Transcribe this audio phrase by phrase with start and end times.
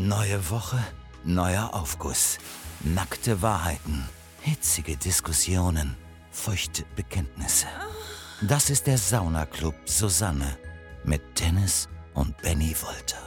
[0.00, 0.78] Neue Woche,
[1.24, 2.38] neuer Aufguss.
[2.84, 4.08] Nackte Wahrheiten,
[4.42, 5.96] hitzige Diskussionen,
[6.30, 7.66] feuchte Bekenntnisse.
[8.42, 10.56] Das ist der Saunaclub Susanne
[11.02, 13.18] mit Dennis und Benny Wolter.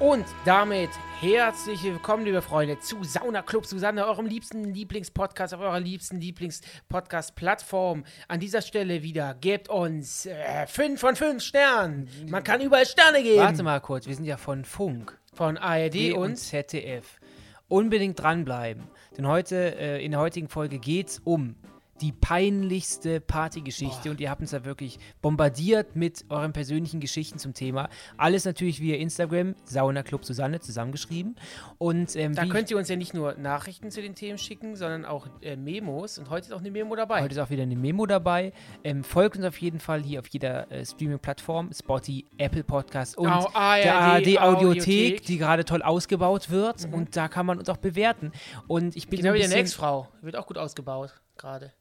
[0.00, 0.90] Und damit
[1.22, 8.04] herzlich willkommen, liebe Freunde, zu Sauna Club Susanne, eurem liebsten Lieblingspodcast auf eurer liebsten Lieblingspodcast-Plattform.
[8.28, 12.10] An dieser Stelle wieder, gebt uns äh, fünf von fünf Sternen.
[12.28, 13.40] Man kann überall Sterne geben.
[13.40, 17.20] Warte mal kurz, wir sind ja von Funk Von ARD D und ZDF.
[17.68, 18.82] Unbedingt dranbleiben,
[19.16, 21.54] denn heute, äh, in der heutigen Folge geht es um
[22.00, 27.54] die peinlichste Partygeschichte und ihr habt uns da wirklich bombardiert mit euren persönlichen Geschichten zum
[27.54, 27.88] Thema.
[28.16, 31.36] Alles natürlich via Instagram, Sauna Club Susanne zusammengeschrieben.
[31.78, 35.04] Und ähm, da könnt ihr uns ja nicht nur Nachrichten zu den Themen schicken, sondern
[35.04, 36.18] auch äh, Memos.
[36.18, 37.22] Und heute ist auch eine Memo dabei.
[37.22, 38.52] Heute ist auch wieder eine Memo dabei.
[38.84, 43.28] Ähm, folgt uns auf jeden Fall hier auf jeder äh, Streaming-Plattform, Spotify, Apple Podcast und
[43.28, 46.86] Au- ARD der ARD Audiothek, die gerade toll ausgebaut wird.
[46.92, 48.32] Und da kann man uns auch bewerten.
[48.66, 50.08] Und ich bin Genau so wie Ex-Frau.
[50.22, 51.72] Wird auch gut ausgebaut, gerade.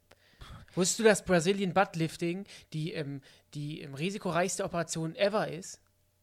[0.78, 3.22] Wusstest du, dass Brazilian Buttlifting die, ähm,
[3.56, 5.82] die ähm, risikoreichste Operation ever ist?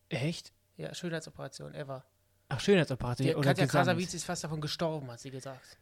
[0.09, 0.53] Echt?
[0.77, 2.05] Ja, Schönheitsoperation ever.
[2.49, 3.27] Ach, Schönheitsoperation.
[3.27, 3.71] Die Katja Gesamt.
[3.71, 5.79] Krasavice ist fast davon gestorben, hat sie gesagt.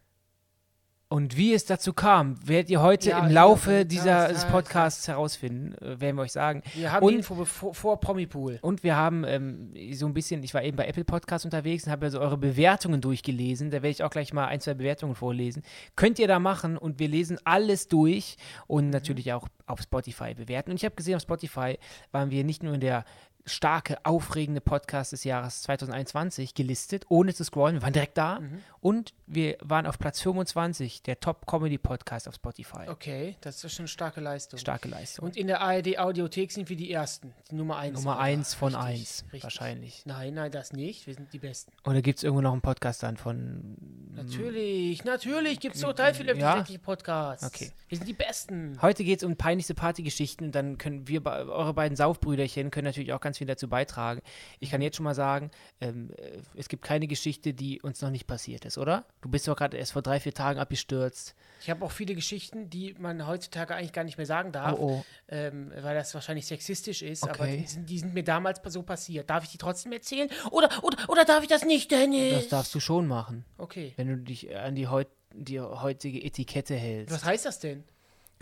[1.13, 4.45] Und wie es dazu kam, werdet ihr heute Ja, im Laufe ja, dieser, ja.
[4.51, 6.63] Podcasts herausfinden, äh, werden wir euch sagen.
[6.73, 8.59] Wir haben Und- ihn vor, vor, vor Promipool.
[8.63, 11.93] Und wir haben ähm, so ein bisschen, ich war eben bei Apple Podcasts unterwegs und
[11.93, 13.69] habe also eure Bewertungen durchgelesen.
[13.71, 15.63] Da werde ich auch gleich mal ein, zwei Bewertungen vorlesen.
[15.97, 20.71] Könnt ihr da machen und wir lesen alles durch und natürlich auch auf Spotify bewerten.
[20.71, 21.79] Und ich habe gesehen, auf Spotify
[22.11, 23.05] waren wir nicht nur in der
[23.45, 27.77] starke, aufregende Podcast des Jahres 2021 gelistet, ohne zu scrollen.
[27.77, 28.41] Wir waren direkt da.
[28.81, 32.89] Und wir waren auf Platz 25, der Top-Comedy-Podcast auf Spotify.
[32.89, 34.59] Okay, das ist schon eine starke Leistung.
[34.59, 35.27] Starke Leistung.
[35.27, 37.33] Und in der ARD-Audiothek sind wir die Ersten.
[37.51, 37.99] Die Nummer 1.
[37.99, 40.03] Nummer 1 von 1, wahrscheinlich.
[40.05, 41.07] Nein, nein, das nicht.
[41.07, 41.73] Wir sind die Besten.
[41.85, 43.77] Oder gibt es irgendwo noch einen Podcast dann von
[44.15, 46.65] Natürlich, natürlich gibt es total viele Ja?
[46.83, 47.47] Podcasts.
[47.47, 47.73] Okay.
[47.89, 48.79] Wir sind die Besten.
[48.83, 53.13] Heute geht es um peinlichste Partygeschichten und dann können wir, eure beiden Saufbrüderchen, können natürlich
[53.13, 54.21] auch ganz viel dazu beitragen.
[54.61, 55.51] Ich kann jetzt schon mal sagen,
[55.81, 59.05] ähm, äh, es gibt keine Geschichte, die uns noch nicht passiert ist, oder?
[59.21, 61.35] Du bist doch gerade erst vor drei, vier Tagen abgestürzt.
[61.61, 65.03] Ich habe auch viele Geschichten, die man heutzutage eigentlich gar nicht mehr sagen darf, Oh,
[65.03, 65.05] oh.
[65.29, 67.23] Ähm, weil das wahrscheinlich sexistisch ist.
[67.23, 67.59] Aber Okay.
[67.59, 69.31] die sind, die sind mir damals so passiert.
[69.31, 70.29] Darf ich die trotzdem erzählen?
[70.51, 72.35] Oder, oder, oder darf ich das nicht, Dennis?
[72.35, 73.93] Das darfst du schon machen, okay.
[73.97, 77.15] wenn du dich an die, heut, die heutige Etikette hältst.
[77.15, 77.85] Was heißt das denn?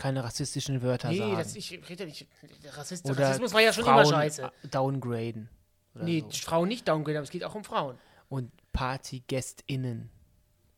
[0.01, 1.35] Keine rassistischen Wörter Nee, sagen.
[1.37, 2.25] das, ich rede nicht.
[2.73, 4.51] Rassist, Oder Rassismus war ja schon Frauen immer scheiße.
[4.71, 5.47] downgraden.
[5.93, 6.37] Oder Nee, so.
[6.39, 7.97] Frauen nicht downgrade, aber es geht auch um Frauen.
[8.27, 10.09] Und PartygästInnen.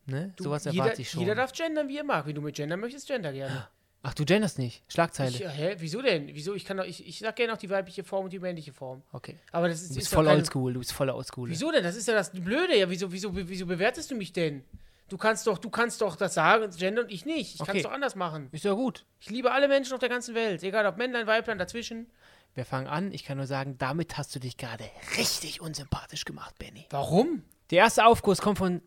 [0.06, 0.32] Ne?
[0.36, 1.20] Du, Sowas erwarte ich schon.
[1.20, 2.26] Jeder darf gendern, wie er mag.
[2.26, 3.68] Wenn du mit gendern möchtest, gender gerne.
[4.02, 4.82] Ach, du genderst nicht.
[4.92, 5.30] Schlagzeile.
[5.30, 5.76] Ich, hä?
[5.78, 6.26] Wieso denn?
[6.34, 6.52] Wieso?
[6.52, 9.02] Ich kann doch, ich, ich sag gerne auch die weibliche Form und die männliche Form.
[9.12, 9.38] okay.
[9.50, 11.48] Aber das ist, Du bist ist voll oldschool, du bist voll oldschool.
[11.48, 11.82] Wieso denn?
[11.82, 12.76] Das ist ja das Blöde.
[12.78, 14.62] Ja, wieso, wieso, wieso bewertest du mich denn?
[15.08, 17.54] Du kannst doch, du kannst doch das sagen, Gender und ich nicht.
[17.54, 17.78] Ich kann Okay.
[17.78, 18.48] es doch anders machen.
[18.52, 19.04] Ist ja gut.
[19.20, 22.10] Ich liebe alle Menschen auf der ganzen Welt, egal ob Männlein, Weiblein, dazwischen.
[22.54, 23.12] Wir fangen an.
[23.12, 24.84] Ich kann nur sagen, damit hast du dich gerade
[25.18, 26.86] richtig unsympathisch gemacht, Benny.
[26.90, 27.42] Warum?
[27.70, 28.80] Der erste Aufguss kommt von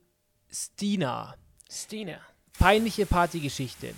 [0.52, 1.36] Stina.
[1.70, 2.20] Stina.
[2.58, 3.94] Peinliche Partygeschichte.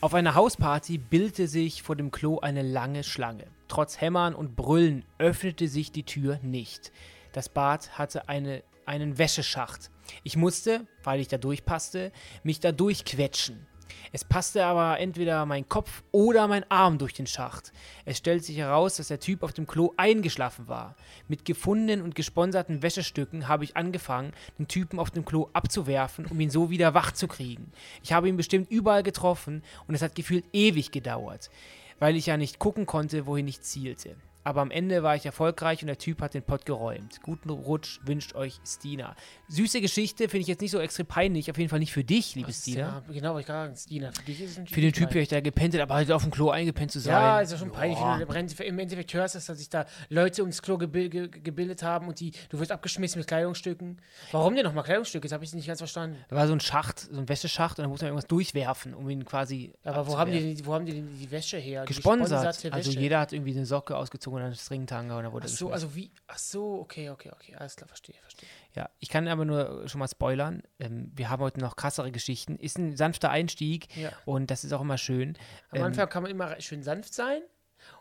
[0.00, 3.46] Auf einer Hausparty bildete sich vor dem Klo eine lange Schlange.
[3.68, 6.92] Trotz Hämmern und Brüllen öffnete sich die Tür nicht.
[7.32, 9.90] Das Bad hatte eine, einen Wäscheschacht.
[10.22, 13.66] Ich musste, weil ich da durchpasste, mich da durchquetschen.
[14.12, 17.72] Es passte aber entweder mein Kopf oder mein Arm durch den Schacht.
[18.04, 20.94] Es stellt sich heraus, dass der Typ auf dem Klo eingeschlafen war.
[21.26, 26.38] Mit gefundenen und gesponserten Wäschestücken habe ich angefangen, den Typen auf dem Klo abzuwerfen, um
[26.38, 27.72] ihn so wieder wach zu kriegen.
[28.02, 31.50] Ich habe ihn bestimmt überall getroffen und es hat gefühlt ewig gedauert,
[31.98, 34.16] weil ich ja nicht gucken konnte, wohin ich zielte.
[34.44, 37.20] Aber am Ende war ich erfolgreich und der Typ hat den Pott geräumt.
[37.22, 39.16] Guten Rutsch wünscht euch Stina.
[39.48, 41.50] Süße Geschichte, finde ich jetzt nicht so extrem peinlich.
[41.50, 43.02] Auf jeden Fall nicht für dich, liebe Stina.
[43.08, 43.76] Ja, genau, ich gerade sagen.
[43.76, 45.94] Stina, für dich ist es natürlich Für den Typ, der ich da gepennt hat, aber
[45.94, 47.12] halt auf dem Klo eingepennt zu sein.
[47.14, 50.60] Ja, ist ja schon peinlich, wenn du im Endeffekt- hörst, dass sich da Leute ums
[50.60, 54.00] Klo gebil ge gebildet haben und die, du wirst abgeschmissen mit Kleidungsstücken.
[54.32, 55.26] Warum denn nochmal Kleidungsstücke?
[55.26, 56.16] Das habe ich nicht ganz verstanden.
[56.28, 59.08] Da war so ein Schacht, so ein Wäscheschacht und da muss man irgendwas durchwerfen, um
[59.08, 59.72] ihn quasi.
[59.84, 61.84] Aber wo haben, die, wo haben die denn die Wäsche her?
[61.86, 62.30] Gesponsert.
[62.30, 63.00] gesponserte Also Wäsche.
[63.00, 65.66] jeder hat irgendwie eine Socke ausgezogen und einen Stringtanga und dann wurde Ach er so,
[65.68, 65.86] geschmissen.
[65.88, 66.12] also wie?
[66.26, 67.54] Ach so, okay, okay, okay.
[67.56, 68.48] Alles klar, verstehe, verstehe.
[68.74, 70.62] Ja, ich kann aber nur schon mal spoilern.
[70.78, 72.56] Ähm, wir haben heute noch krassere Geschichten.
[72.56, 74.10] Ist ein sanfter Einstieg Ja.
[74.24, 75.36] und das ist auch immer schön.
[75.70, 77.42] Am Ähm, Anfang kann man immer schön sanft sein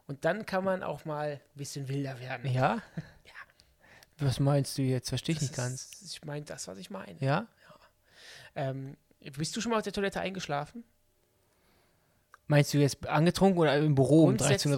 [0.07, 2.51] und dann kann man auch mal ein bisschen wilder werden.
[2.51, 2.81] Ja?
[4.19, 5.09] Was meinst du jetzt?
[5.09, 5.83] Verstehe ich Das nicht ganz.
[6.01, 7.17] ist, ich meine das, was ich meine.
[7.19, 7.47] Ja?
[8.55, 10.83] Ähm, bist du schon mal auf der Toilette eingeschlafen?
[12.47, 14.73] Meinst du jetzt angetrunken oder im Büro um 13.30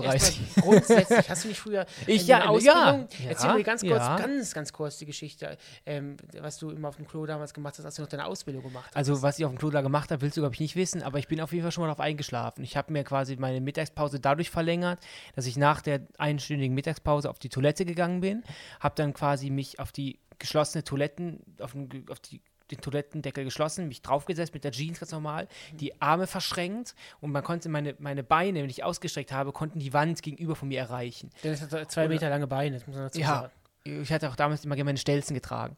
[0.57, 0.61] Uhr?
[0.61, 4.17] Grundsätzlich, hast du nicht früher Ich ja, Ausbildung, ja, erzähl mir ganz kurz, ja.
[4.17, 7.85] ganz, ganz kurz die Geschichte, ähm, was du immer auf dem Klo damals gemacht hast,
[7.85, 8.95] als du noch deine Ausbildung gemacht hast.
[8.95, 11.01] Also, was ich auf dem Klo da gemacht habe, willst du, glaube ich, nicht wissen,
[11.01, 12.63] aber ich bin auf jeden Fall schon mal darauf eingeschlafen.
[12.63, 14.99] Ich habe mir quasi meine Mittagspause dadurch verlängert,
[15.35, 18.43] dass ich nach der einstündigen Mittagspause auf die Toilette gegangen bin,
[18.79, 22.41] habe dann quasi mich auf die geschlossene Toiletten, auf, den, auf die,
[22.71, 27.43] den Toilettendeckel geschlossen, mich draufgesetzt mit der Jeans ganz normal, die Arme verschränkt und man
[27.43, 31.29] konnte meine, meine Beine, wenn ich ausgestreckt habe, konnten die Wand gegenüber von mir erreichen.
[31.43, 34.01] Dennis hat zwei Meter lange Beine, das muss man dazu Ja, sagen.
[34.03, 35.75] ich hatte auch damals immer gerne meine Stelzen getragen.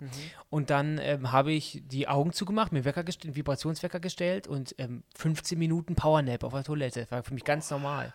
[0.50, 4.48] Und dann ähm, habe ich die Augen zugemacht, mir einen, Wecker gest- einen Vibrationswecker gestellt
[4.48, 7.02] und ähm, 15 Minuten Powernap auf der Toilette.
[7.02, 8.14] Das war für mich ganz normal.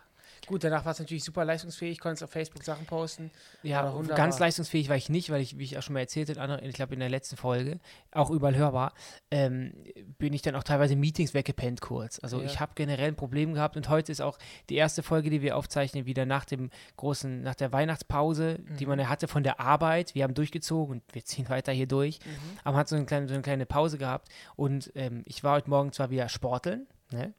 [0.49, 3.31] Gut, danach war es natürlich super leistungsfähig, konntest auf Facebook Sachen posten.
[3.63, 6.37] Ja, Aber ganz leistungsfähig war ich nicht, weil ich, wie ich auch schon mal erzählt
[6.37, 7.79] habe, ich glaube in der letzten Folge,
[8.11, 8.93] auch überall hörbar,
[9.31, 9.73] ähm,
[10.19, 12.19] bin ich dann auch teilweise in Meetings weggepennt kurz.
[12.23, 12.47] Also Ja.
[12.47, 14.37] ich habe generell ein Problem gehabt und heute ist auch
[14.69, 18.89] die erste Folge, die wir aufzeichnen, wieder nach dem großen, nach der Weihnachtspause, die Mhm.
[18.91, 20.15] man ja hatte von der Arbeit.
[20.17, 22.19] Wir haben durchgezogen und wir ziehen weiter hier durch.
[22.25, 22.59] Mhm.
[22.65, 25.55] Aber man hat so eine kleine, so eine kleine Pause gehabt und ähm, ich war
[25.55, 27.33] heute Morgen zwar wieder sporteln, ne?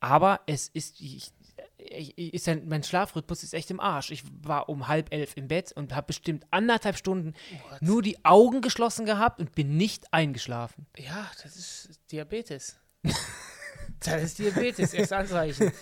[0.00, 1.32] aber es ist, ich-
[1.76, 4.10] ist ein, mein Schlafrhythmus ist echt im Arsch.
[4.10, 7.34] Ich war um halb elf im Bett und habe bestimmt anderthalb Stunden
[7.80, 10.86] nur die Augen geschlossen gehabt und bin nicht eingeschlafen.
[10.96, 12.76] Ja, das ist Diabetes.
[14.00, 15.72] das ist Diabetes, erst Anzeichen.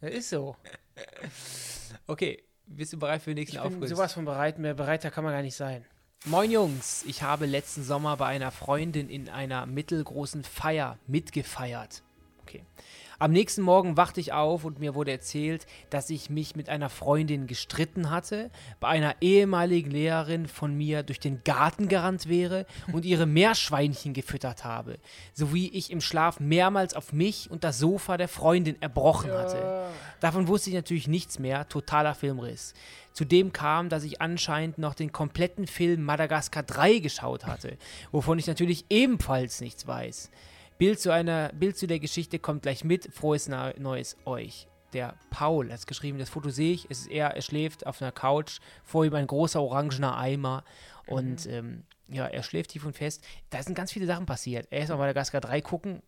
[0.00, 0.56] Das ist so.
[2.06, 5.24] Okay, bist du bereit für den nächsten Ich bin sowas von bereit, mehr bereiter kann
[5.24, 5.84] man gar nicht sein.
[6.26, 12.02] Moin Jungs, ich habe letzten Sommer bei einer Freundin in einer mittelgroßen Feier mitgefeiert.
[12.42, 12.64] Okay.
[13.18, 16.88] Am nächsten Morgen wachte ich auf und mir wurde erzählt, dass ich mich mit einer
[16.88, 18.50] Freundin gestritten hatte,
[18.80, 24.64] bei einer ehemaligen Lehrerin von mir durch den Garten gerannt wäre und ihre Meerschweinchen gefüttert
[24.64, 24.98] habe,
[25.32, 29.84] sowie ich im Schlaf mehrmals auf mich und das Sofa der Freundin erbrochen hatte.
[30.20, 32.74] Davon wusste ich natürlich nichts mehr, totaler Filmriss.
[33.12, 37.78] Zudem kam, dass ich anscheinend noch den kompletten Film Madagaskar 3 geschaut hatte,
[38.10, 40.30] wovon ich natürlich ebenfalls nichts weiß.
[40.84, 43.08] Bild zu, einer, Bild zu der Geschichte kommt gleich mit.
[43.10, 44.68] Frohes Neues euch.
[44.92, 46.90] Der Paul hat es geschrieben, das Foto sehe ich.
[46.90, 50.62] Es ist er, er schläft auf einer Couch, vor ihm ein großer orangener Eimer
[51.06, 53.24] und ähm, ja, er schläft tief und fest.
[53.48, 54.68] Da sind ganz viele Sachen passiert.
[54.70, 56.02] Er ist auf Madagaskar 3 gucken,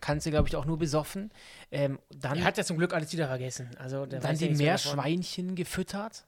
[0.00, 1.30] kannst du, glaube ich, auch nur besoffen.
[1.70, 3.70] Ähm, dann Er hat ja zum Glück alles wieder vergessen.
[3.78, 4.96] Also, dann die mehr davon.
[4.96, 6.26] Meerschweinchen gefüttert.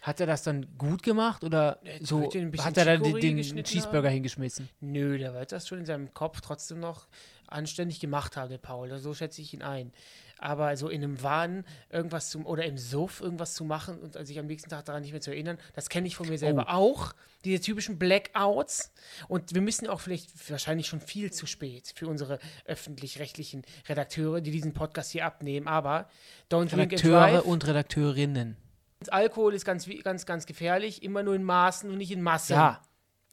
[0.00, 2.22] Hat er das dann gut gemacht oder Ja, so?
[2.22, 4.14] Hat er dann den, den Cheeseburger haben?
[4.14, 4.68] hingeschmissen?
[4.80, 7.06] Nö, der wird das schon in seinem Kopf trotzdem noch
[7.46, 8.96] anständig gemacht haben, der Paul.
[8.98, 9.92] So schätze ich ihn ein.
[10.38, 14.38] Aber so in einem Wahn irgendwas zum, oder im Suff irgendwas zu machen und sich
[14.38, 16.72] am nächsten Tag daran nicht mehr zu erinnern, das kenne ich von mir selber Oh.
[16.72, 17.12] auch.
[17.44, 18.92] Diese typischen Blackouts.
[19.28, 24.50] Und wir müssen auch vielleicht wahrscheinlich schon viel zu spät für unsere öffentlich-rechtlichen Redakteure, die
[24.50, 25.68] diesen Podcast hier abnehmen.
[25.68, 26.08] Aber
[26.50, 28.56] don't drink and Redakteure und Redakteurinnen.
[29.08, 31.02] Alkohol ist ganz, ganz, ganz gefährlich.
[31.02, 32.52] Immer nur in Maßen und nicht in Massen.
[32.52, 32.82] Ja.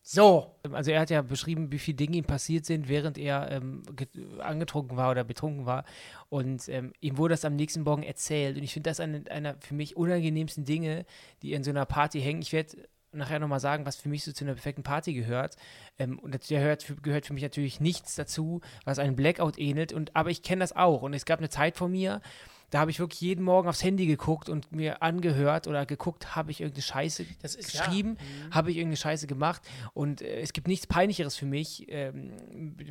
[0.02, 0.56] So.
[0.72, 4.08] Also er hat ja beschrieben, wie viele Dinge ihm passiert sind, während er ähm, ge-
[4.40, 5.84] angetrunken war oder betrunken war.
[6.30, 8.56] Und ähm, ihm wurde das am nächsten Morgen erzählt.
[8.56, 11.06] Und ich finde das eine, einer für mich unangenehmsten Dinge,
[11.42, 12.42] die in so einer Party hängen.
[12.42, 15.58] Ich werde nachher nochmal sagen, was für mich so zu einer perfekten Party gehört.
[16.00, 19.92] Ähm, und da gehört, für- gehört für mich natürlich nichts dazu, was einem Blackout ähnelt.
[19.92, 21.02] Und, aber ich kenne das auch.
[21.02, 22.22] Und es gab eine Zeit von mir,
[22.70, 26.52] da habe ich wirklich jeden Morgen aufs Handy geguckt und mir angehört oder geguckt, habe
[26.52, 27.86] ich irgendeine Scheiße ist- ja.
[27.86, 28.18] geschrieben,
[28.52, 29.62] habe ich irgendeine Scheiße gemacht.
[29.94, 32.34] Und äh, es gibt nichts Peinlicheres für mich, ähm,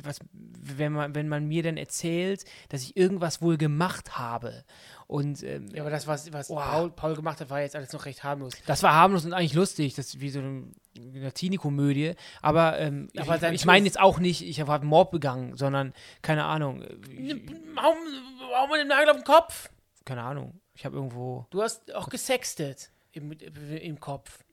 [0.03, 4.63] was, wenn, man, wenn man mir dann erzählt, dass ich irgendwas wohl gemacht habe.
[5.07, 6.59] Und ähm, Ja, aber das, was, was Wow.
[6.63, 8.53] Paul, Paul gemacht hat, war jetzt alles noch recht harmlos.
[8.65, 12.13] das war harmlos und eigentlich lustig, das ist wie so eine, eine Teenie-Komödie.
[12.41, 15.93] Aber, ähm, Aber ich, ich meine jetzt auch nicht, ich habe einen Mord begangen, sondern
[16.21, 17.41] keine Ahnung, äh, ich,
[17.73, 17.97] Warum,
[18.51, 19.69] warum mit dem Nagel auf den Kopf?
[20.03, 24.43] keine Ahnung, ich habe irgendwo, Du hast auch gesextet im, im Kopf.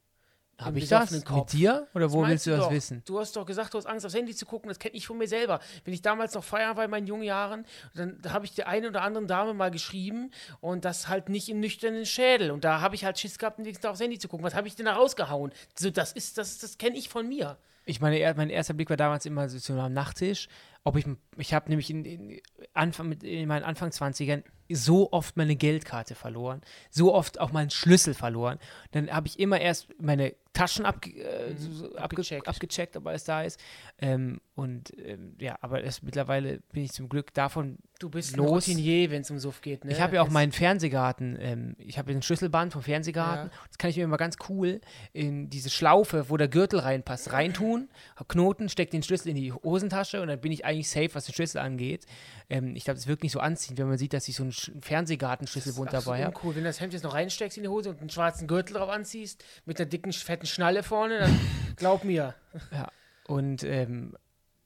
[0.58, 2.70] Habe ich das mit dir oder wo willst du das doch.
[2.70, 3.02] wissen?
[3.04, 4.68] Du hast doch gesagt, du hast Angst aufs Handy zu gucken.
[4.68, 5.60] Das kenne ich von mir selber.
[5.84, 8.68] Wenn ich damals noch feiern war in meinen jungen Jahren, dann da habe ich der
[8.68, 10.30] einen oder anderen Dame mal geschrieben
[10.60, 12.50] und das halt nicht im nüchternen Schädel.
[12.50, 14.44] Und da habe ich halt Schiss gehabt, nächsten Tag aufs Handy zu gucken.
[14.44, 15.52] Was habe ich denn da rausgehauen?
[15.76, 17.58] So, das ist, das, das kenne ich von mir.
[17.86, 20.48] Ich meine, mein erster Blick war damals immer so zu am Nachttisch.
[20.84, 21.06] Ob ich,
[21.36, 22.40] ich habe nämlich in, in,
[22.72, 28.14] Anfang, in meinen Anfang 20ern so oft meine Geldkarte verloren, so oft auch meinen Schlüssel
[28.14, 28.58] verloren.
[28.92, 32.46] Dann habe ich immer erst meine Taschen abge, äh, so, so abge, abgecheckt.
[32.48, 33.58] abgecheckt, ob alles da ist.
[33.98, 38.46] Ähm, und ähm, ja, aber es, mittlerweile bin ich zum Glück davon Du bist Los.
[38.46, 39.90] ein Routinier, wenn es um Suff geht, ne?
[39.92, 43.50] Ich habe ja auch Das- meinen Fernsehgarten, ähm, ich habe den Schlüsselband vom Fernsehgarten.
[43.50, 43.58] Ja.
[43.68, 44.80] Das kann ich mir immer ganz cool
[45.12, 47.88] in diese Schlaufe, wo der Gürtel reinpasst, reintun,
[48.28, 51.34] Knoten, steck den Schlüssel in die Hosentasche und dann bin ich eigentlich safe, was den
[51.34, 52.06] Schlüssel angeht.
[52.48, 54.52] Ähm, ich glaube, es wirkt nicht so anziehend, wenn man sieht, dass ich so einen
[54.54, 56.34] Sch- Fernsehgarten-Schlüsselbund Absolut dabei habe.
[56.36, 56.54] uncool.
[56.54, 58.88] Wenn du das Hemd jetzt noch reinsteckst in die Hose und einen schwarzen Gürtel drauf
[58.88, 61.40] anziehst, mit einer dicken, fetten Schnalle vorne, dann
[61.76, 62.34] glaub mir.
[62.72, 62.88] Ja.
[63.26, 64.16] Und ähm,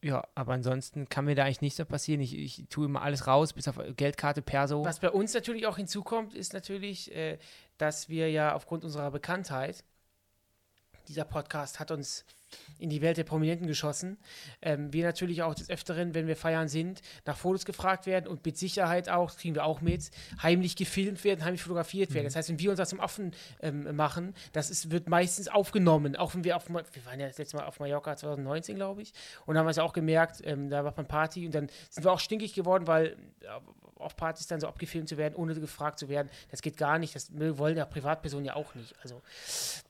[0.03, 2.21] ja, aber ansonsten kann mir da eigentlich nichts mehr passieren.
[2.21, 4.85] Ich, ich tue immer alles raus, bis auf Geldkarte, Perso.
[4.85, 7.39] Was bei uns natürlich auch hinzukommt, ist natürlich, äh,
[7.79, 9.83] dass wir ja aufgrund unserer Bekanntheit,
[11.09, 12.25] dieser Podcast hat uns
[12.79, 14.19] in die Welt der Prominenten geschossen,
[14.63, 18.45] ähm, wir natürlich auch des Öfteren, wenn wir feiern sind, nach Fotos gefragt werden und
[18.45, 20.11] mit Sicherheit auch, das kriegen wir auch mit,
[20.43, 22.25] heimlich gefilmt werden, heimlich fotografiert werden.
[22.25, 26.17] Das heißt, wenn wir uns das zum Affen ähm, machen, das ist, wird meistens aufgenommen,
[26.17, 29.13] auch wenn wir auf, wir waren ja das letzte Mal auf Mallorca 2019, glaube ich,
[29.47, 31.69] und da haben wir es ja auch gemerkt, ähm, da war man Party und dann
[31.91, 33.49] sind wir auch stinkig geworden, weil äh,
[33.99, 37.15] auf Partys dann so abgefilmt zu werden, ohne gefragt zu werden, das geht gar nicht,
[37.15, 38.95] das wollen ja Privatpersonen ja auch nicht.
[39.03, 39.21] Also,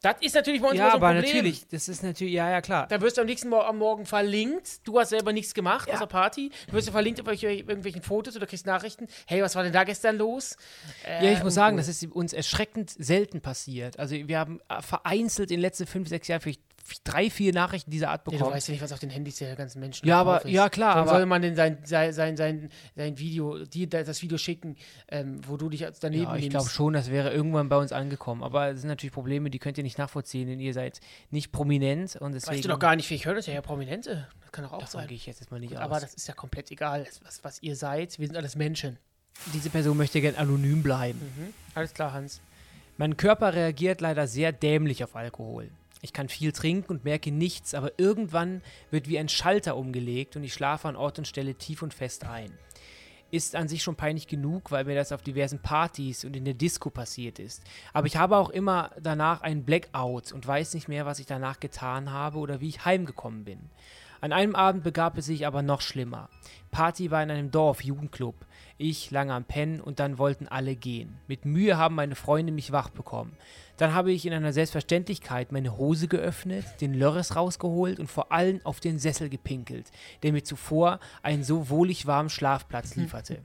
[0.00, 1.24] das ist natürlich bei uns ja, so ein aber Problem.
[1.24, 2.86] natürlich, das ist natürlich, ja, ja, klar.
[2.88, 4.86] Da wirst du am nächsten Mo am Morgen verlinkt.
[4.86, 6.50] Du hast selber nichts gemacht außer Party.
[6.68, 9.08] Du wirst du verlinkt auf irgendwelche- irgendwelchen Fotos oder kriegst Nachrichten.
[9.26, 10.56] Hey, was war denn da gestern los?
[11.06, 11.86] Äh, Ja, ich muss sagen, uncool.
[11.88, 13.98] das ist uns erschreckend selten passiert.
[13.98, 16.62] Also wir haben äh, vereinzelt in den letzten fünf, sechs Jahren vielleicht
[17.04, 18.50] drei, vier Nachrichten dieser Art Ja, bekommen.
[18.50, 20.50] du weißt ja nicht, was auf den Handys der ganzen Menschen Ja, aber- ist.
[20.50, 24.22] ja, klar, Warum aber- soll man denn sein, sein, sein, sein, sein Video, dir das
[24.22, 24.76] Video schicken,
[25.08, 27.92] ähm, wo du dich als daneben ja, ich glaube schon, das wäre irgendwann bei uns
[27.92, 28.42] angekommen.
[28.42, 32.16] Aber es sind natürlich Probleme, die könnt ihr nicht nachvollziehen, denn ihr seid nicht prominent
[32.16, 32.56] und deswegen.
[32.56, 34.26] Weißt du doch gar nicht, ich höre das ja, ja Prominente.
[34.42, 35.08] Das kann doch auch Davon sein.
[35.08, 36.02] gehe ich jetzt erstmal nicht Aber aus.
[36.02, 38.18] das ist ja komplett egal, was, was ihr seid.
[38.18, 38.98] Wir sind alles Menschen.
[39.52, 41.20] Diese Person möchte gern anonym bleiben.
[41.20, 41.52] Mhm.
[41.74, 42.40] Alles klar, Hans.
[42.96, 45.68] Mein Körper reagiert leider sehr dämlich auf Alkohol.
[46.00, 50.44] Ich kann viel trinken und merke nichts, aber irgendwann wird wie ein Schalter umgelegt und
[50.44, 52.52] ich schlafe an Ort und Stelle tief und fest ein.
[53.30, 56.54] Ist an sich schon peinlich genug, weil mir das auf diversen Partys und in der
[56.54, 57.62] Disco passiert ist.
[57.92, 61.60] Aber ich habe auch immer danach einen Blackout und weiß nicht mehr, was ich danach
[61.60, 63.68] getan habe oder wie ich heimgekommen bin.
[64.20, 66.28] An einem Abend begab es sich aber noch schlimmer.
[66.70, 68.34] Party war in einem Dorf, Jugendclub.
[68.76, 71.18] Ich lange am Pennen und dann wollten alle gehen.
[71.28, 73.36] Mit Mühe haben meine Freunde mich wach bekommen.
[73.78, 78.60] Dann habe ich in einer Selbstverständlichkeit meine Hose geöffnet, den Lörres rausgeholt und vor allem
[78.64, 79.90] auf den Sessel gepinkelt,
[80.22, 83.42] der mir zuvor einen so wohlig warmen Schlafplatz lieferte.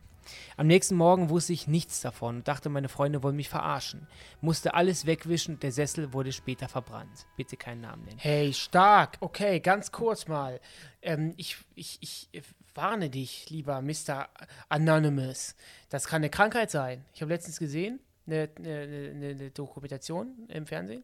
[0.58, 4.08] Am nächsten Morgen wusste ich nichts davon und dachte, meine Freunde wollen mich verarschen.
[4.42, 7.28] Musste alles wegwischen und der Sessel wurde später verbrannt.
[7.36, 8.20] Bitte keinen Namen nennen.
[8.20, 9.18] Hey, stark.
[9.20, 10.60] Okay, ganz kurz mal.
[11.02, 12.30] Ähm, ich, ich, ich
[12.74, 14.30] warne dich, lieber Mr.
[14.70, 15.56] Anonymous.
[15.90, 17.04] Das kann eine Krankheit sein.
[17.14, 21.04] Ich habe letztens gesehen, eine, eine, eine, Dokumentation im Fernsehen.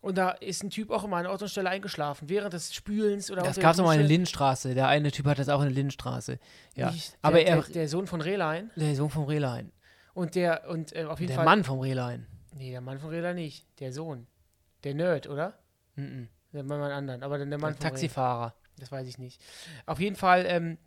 [0.00, 3.30] Und da ist ein Typ auch immer an Ort und Stelle eingeschlafen, während des Spülens
[3.30, 4.08] oder Das gab es der noch mal in der.
[4.08, 4.74] Lindenstraße.
[4.74, 6.38] Der eine Typ hat das auch in der Lindenstraße.
[6.76, 6.90] Ja.
[6.92, 9.72] Nicht der, Aber er, der, der Sohn von Rehlein der Sohn vom Rehlein.
[10.14, 11.44] und der und äh, auf jeden Der Fall.
[11.44, 12.26] Mann vom Rehlein.
[12.54, 13.66] Nee, der Mann von Rehlein nicht.
[13.80, 14.28] Der Sohn.
[14.84, 15.58] Der Nerd, oder?
[15.96, 16.28] Mhm.
[16.52, 17.22] Der Mann, Mann anderen.
[17.24, 17.94] Aber dann der Mann Der von Rehlein.
[17.94, 18.54] Taxifahrer.
[18.78, 19.40] Das weiß ich nicht.
[19.86, 20.78] Auf jeden Fall, ähm,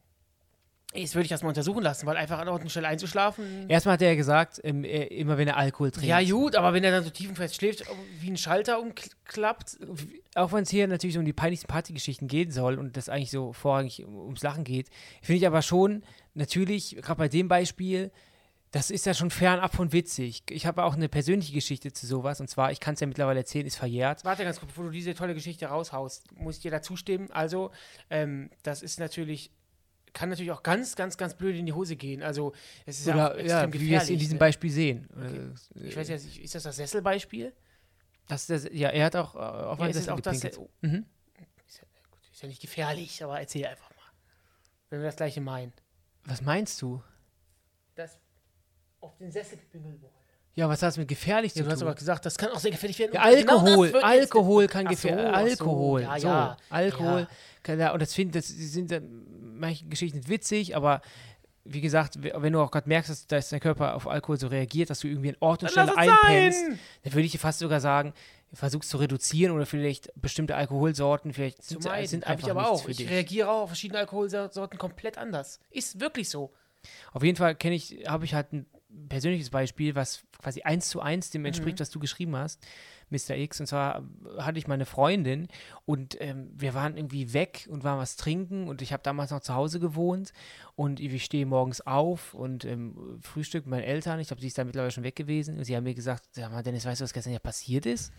[0.93, 3.69] jetzt würde ich das mal untersuchen lassen, weil einfach an Ort und Stelle einzuschlafen.
[3.69, 6.07] Erstmal hat er gesagt, ähm, er, immer wenn er Alkohol trinkt.
[6.07, 7.83] Ja, gut, aber wenn er dann so tiefenfest schläft,
[8.19, 9.77] wie ein Schalter umklappt.
[10.35, 13.53] Auch wenn es hier natürlich um die peinlichsten Partygeschichten gehen soll und das eigentlich so
[13.53, 14.89] vorrangig um- ums Lachen geht,
[15.21, 18.11] finde ich aber schon, natürlich, gerade bei dem Beispiel,
[18.71, 20.43] das ist ja schon fernab von witzig.
[20.49, 23.39] Ich habe auch eine persönliche Geschichte zu sowas und zwar, ich kann es ja mittlerweile
[23.39, 24.23] erzählen, ist verjährt.
[24.23, 27.29] Warte ganz kurz, bevor du diese tolle Geschichte raushaust, muss ich dir da zustimmen.
[27.31, 27.71] Also,
[28.09, 29.51] ähm, das ist natürlich,
[30.13, 32.21] kann natürlich auch ganz, ganz, ganz blöd in die Hose gehen.
[32.23, 32.53] Also,
[32.85, 34.39] es ist ja, Oder extrem ja, wie wir es in gefährlich, diesem ne?
[34.39, 35.09] Beispiel sehen.
[35.15, 35.87] Okay.
[35.87, 37.53] Ich weiß ja, nicht, ist das das Sesselbeispiel?
[38.27, 40.41] Das, das, ja, er hat auch äh, auf Ja, einen ist es Sessel auch das,
[40.41, 40.57] gepinkelt.
[40.59, 41.05] oh, Mhm.
[42.31, 43.95] ist ja nicht gefährlich, aber erzähl einfach mal.
[44.89, 45.73] Wenn wir das gleiche meinen.
[46.25, 47.01] Was meinst du?
[47.95, 48.19] Das
[48.99, 50.13] auf den Sessel gepinkelt wurde.
[50.53, 51.87] Ja, was hat das mit gefährlich Ja, zu du hast tun?
[51.87, 53.11] aber gesagt, das kann auch sehr gefährlich werden.
[53.13, 55.25] Ja, genau Alkohol, jetzt- Alkohol kann so, gefährlich.
[55.57, 57.19] so, Alkohol, ja, so, ja, Alkohol.
[57.21, 57.27] ja.
[57.63, 58.91] Kann, ja, und das finde das sind
[59.55, 61.01] manche Geschichten witzig, aber
[61.63, 64.99] wie gesagt, wenn du auch gerade merkst, dass, dein Körper auf Alkohol so reagiert, dass
[65.01, 66.79] du irgendwie an Ort und Stelle einpennst, sein!
[67.03, 68.13] dann würde ich dir fast sogar sagen,
[68.51, 72.07] versuch's zu reduzieren oder vielleicht bestimmte Alkoholsorten vielleicht Zu sind, meiden.
[72.07, 72.83] sind einfach ich aber auch.
[72.83, 73.09] für Ich dich.
[73.09, 75.59] reagiere auch auf verschiedene Alkoholsorten komplett anders.
[75.69, 76.51] Ist wirklich so.
[77.13, 78.65] Auf jeden Fall kenne ich, habe ich halt ein
[79.09, 81.31] persönliches Beispiel, was quasi eins zu eins Mhm.
[81.33, 82.65] dem entspricht, was du geschrieben hast,
[83.09, 83.35] Mr.
[83.35, 83.59] X.
[83.59, 84.03] Und zwar
[84.37, 85.47] hatte ich meine Freundin
[85.85, 89.41] und ähm, wir waren irgendwie weg und waren was trinken und ich habe damals noch
[89.41, 90.31] zu Hause gewohnt
[90.75, 94.19] und ich stehe morgens auf und ähm, Frühstück mit meinen Eltern.
[94.19, 96.51] Ich glaube, sie ist da mittlerweile schon weg gewesen und sie haben mir gesagt, sag
[96.51, 98.11] mal, Dennis, weißt du, was gestern ja passiert ist?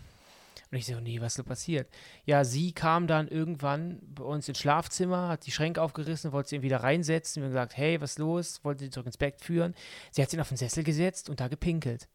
[0.73, 1.87] Und ich so, nee, was ist da passiert?
[2.25, 6.63] Ja, sie kam dann irgendwann bei uns ins Schlafzimmer, hat die Schränke aufgerissen, wollte sie
[6.63, 7.43] wieder reinsetzen.
[7.43, 8.63] Wir haben gesagt, hey, was ist los?
[8.63, 9.75] Wollte sie zurück ins Bett führen.
[10.09, 12.09] Sie hat sich auf den Sessel gesetzt und da gepinkelt.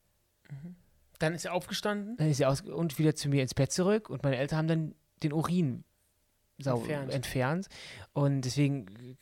[1.20, 2.16] Dann ist er aufgestanden.
[2.16, 4.66] Dann ist sie aus und wieder zu mir ins Bett zurück und meine Eltern haben
[4.66, 5.84] dann den Urin
[6.58, 7.12] Entfernt.
[7.12, 7.68] entfernt.
[8.12, 9.16] Und deswegen,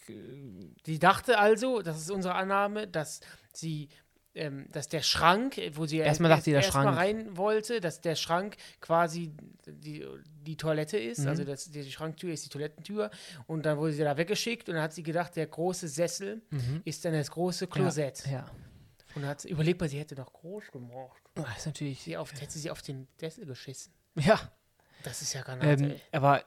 [0.87, 3.21] Sie dachte also, das ist unsere Annahme, dass
[3.53, 3.91] sie,
[4.37, 6.97] ähm, dass der Schrank, wo sie Erstmal der erstmal Schrank.
[6.97, 9.33] rein wollte, dass der Schrank quasi
[9.67, 10.07] die,
[10.47, 11.29] die Toilette ist, Mhm.
[11.29, 13.11] also das, die Schranktür ist die Toilettentür
[13.47, 16.43] und dann wurde sie da weggeschickt und dann hat sie gedacht, der große Sessel
[16.85, 18.25] ist dann das große Klosett.
[18.27, 18.33] Mhm.
[18.33, 18.51] Ja,
[19.15, 21.21] Und hat überlegt mal, sie hätte noch groß gemacht.
[21.37, 21.43] ja.
[21.45, 23.93] Das ist natürlich, Sie auf, hätte sie auf den Sessel geschissen.
[24.17, 24.39] ja.
[25.03, 25.85] Das ist ja Granate.
[25.85, 26.01] Ähm, ey.
[26.11, 26.43] aber,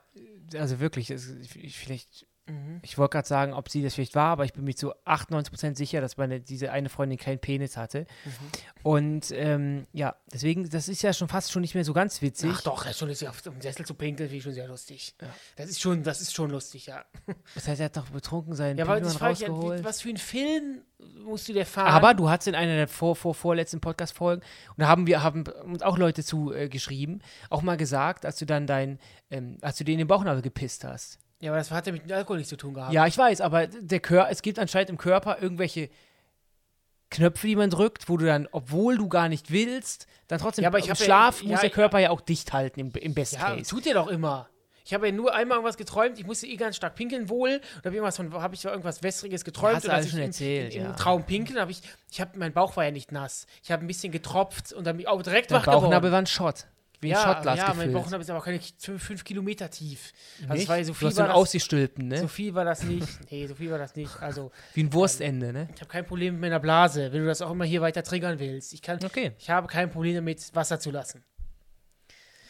[0.56, 2.80] also wirklich, ich, vielleicht, Mhm.
[2.82, 5.76] ich wollte gerade sagen, ob sie das vielleicht war, aber ich bin mir zu 98%
[5.78, 8.06] sicher, dass meine, diese eine Freundin keinen Penis hatte.
[8.26, 8.32] Mhm.
[8.84, 12.52] Und ähm, ja, deswegen, das ist ja schon fast schon nicht mehr so ganz witzig.
[12.54, 14.68] Ach doch, ja, schon ist sie auf dem Sessel zu pinkeln, finde ich schon sehr
[14.68, 15.16] lustig.
[15.22, 15.28] Ja.
[15.58, 17.04] Das ist schon, das ist schon lustig, ja.
[17.56, 19.80] Das heißt, er hat doch betrunken seinen Ja, Pimmel das frage ich ja, rausgeholt.
[19.80, 20.82] wie- was für einen Film
[21.24, 21.88] musst du dir fahren?
[21.94, 25.44] Aber du hast in einer der vor, vor, vorletzten Podcast-Folgen, und da haben wir haben
[25.66, 29.00] uns auch Leute zu äh, geschrieben, auch mal gesagt, als du dann dein,
[29.32, 31.20] ähm, als du dir in den Bauchnabel gepisst hast.
[31.42, 32.94] Ja, aber das hat ja mit dem Alkohol nichts zu tun gehabt.
[32.94, 35.90] Ja, ich weiß, aber der Kör es gibt anscheinend im Körper irgendwelche
[37.12, 40.70] Knöpfe, die man drückt, wo du dann, obwohl du gar nicht willst, dann trotzdem Ja,
[40.70, 41.70] aber ich im Schlaf ja, muss der.
[41.72, 43.70] Körper ja auch dicht halten im, im Best Ja, Case.
[43.70, 44.48] tut ihr doch immer.
[44.86, 47.62] Ich habe ja nur einmal irgendwas geträumt, ich musste eh ganz stark pinkeln wohl.
[47.78, 49.76] Und habe irgendwas von, habe ich irgendwas Wässriges geträumt.
[49.76, 50.94] hast du alles ich schon erzählt, im, im ja.
[50.94, 51.82] Traum pinkeln, habe ich,
[52.12, 53.46] ich habe, mein Bauch war ja nicht nass.
[53.64, 56.12] Ich habe ein bisschen getropft und dann bin ich auch direkt Dein wach Bauchnabel geworden.
[56.12, 56.66] war ein Shot.
[57.02, 57.94] Wie ein ja, Shotglas ja, mein gefüllt.
[57.94, 60.12] Bauchnabel ist aber keine 5 Kilometer tief.
[60.42, 60.70] Also es Nicht?
[60.70, 62.20] war ja so du viel hast war das, ausgestülpen, ne?
[62.20, 63.08] so viel war das nicht.
[63.32, 64.22] Nee, so viel war das nicht.
[64.22, 65.70] Also Wie ein Wurstende, ne?
[65.74, 68.40] Ich habe kein Problem mit meiner Blase, wenn du das auch immer hier weiter triggern
[68.40, 68.74] willst.
[68.74, 69.32] Ich, kann, Okay.
[69.40, 71.24] ich habe kein Problem damit, Wasser zu lassen.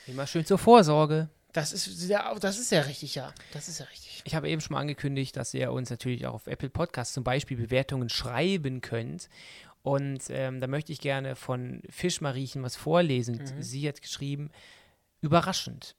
[0.08, 1.30] Immer schön zur Vorsorge.
[1.54, 3.34] Das ist sehr, das ist sehr richtig, ja.
[3.54, 4.22] Das ist ja richtig.
[4.24, 7.24] Ich habe eben schon mal angekündigt, dass ihr uns natürlich auch auf Apple Podcasts zum
[7.24, 9.30] Beispiel Bewertungen schreiben könnt.
[9.82, 13.42] Und ähm, da möchte ich gerne von Fischmariechen was vorlesen.
[13.60, 14.50] Sie hat geschrieben,
[15.22, 15.96] überraschend.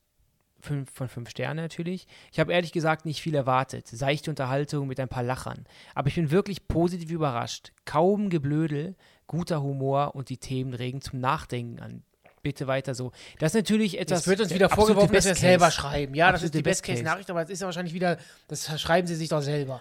[0.62, 2.06] Fünf von fünf Sterne natürlich.
[2.30, 3.87] Ich habe ehrlich gesagt nicht viel erwartet.
[3.88, 5.64] Seichte Unterhaltung mit ein paar Lachern.
[5.94, 7.72] Aber ich bin wirklich positiv überrascht.
[7.87, 8.94] Kaum Geblödel,
[9.26, 12.02] guter Humor und die Themen regen zum Nachdenken an.
[12.42, 13.12] Bitte weiter so.
[13.38, 14.20] Das ist natürlich etwas.
[14.20, 16.14] Es wird uns der wieder vorgeworfen, dass wir es selber schreiben.
[16.14, 16.94] Ja, das ist die Best Case.
[16.94, 18.18] Best-Case-Nachricht, aber es ist ja wahrscheinlich wieder,
[18.49, 19.80] das schreiben sie sich doch selber.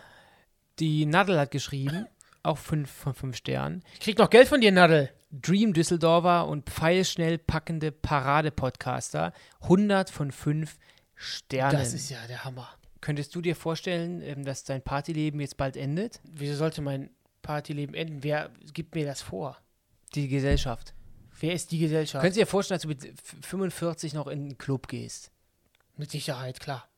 [0.79, 2.07] Die Nadel hat geschrieben,
[2.49, 3.83] auch fünf von fünf Sternen.
[3.93, 5.09] Ich krieg noch Geld von dir, Nadel.
[5.31, 9.33] Dream Düsseldorfer und pfeilschnell packende Parade-Podcaster.
[9.61, 10.77] 100 von 5
[11.15, 11.77] Sternen.
[11.77, 12.67] Das ist ja der Hammer.
[13.01, 16.19] Könntest du dir vorstellen, ähm, dass dein Partyleben jetzt bald endet?
[16.23, 18.23] Wieso sollte mein Partyleben enden?
[18.23, 19.57] Wer gibt mir das vor?
[20.15, 20.93] Die Gesellschaft.
[21.39, 22.21] Wer ist die Gesellschaft?
[22.21, 25.31] Könntest du dir vorstellen, dass du mit f- 45 noch in einen Club gehst?
[25.95, 26.89] Mit Sicherheit, klar.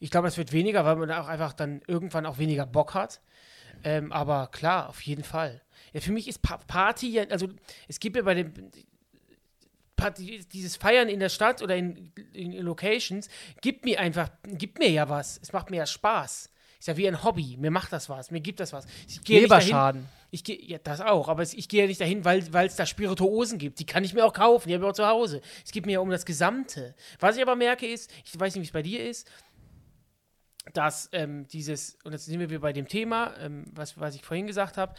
[0.00, 3.20] Ich glaube, es wird weniger, weil man auch einfach dann irgendwann auch weniger Bock hat.
[3.84, 5.62] Ähm, aber klar, auf jeden Fall.
[5.92, 7.48] Ja, für mich ist pa Party ja, also
[7.86, 8.52] es gibt ja bei dem
[9.98, 13.28] Party, dieses Feiern in der Stadt oder in, in, Locations,
[13.60, 15.38] gibt mir einfach, gibt mir ja was.
[15.42, 16.50] Es macht mir ja Spaß.
[16.78, 17.56] Ist ja wie ein Hobby.
[17.58, 18.30] Mir macht das was.
[18.30, 18.86] Mir gibt das was.
[19.08, 19.66] Ich gehe dahin.
[19.66, 20.08] Leberschaden.
[20.30, 23.58] Ich gehe, ja, das auch, aber ich gehe ja nicht dahin, weil es da Spirituosen
[23.58, 23.78] gibt.
[23.80, 25.40] Die kann ich mir auch kaufen, die habe ich auch zu Hause.
[25.64, 26.94] Es geht mir ja um das Gesamte.
[27.18, 29.26] Was ich aber merke ist, ich weiß nicht, wie es bei dir ist,
[30.72, 34.46] dass ähm, dieses, und jetzt sind wir bei dem Thema, ähm, was, was ich vorhin
[34.46, 34.94] gesagt habe,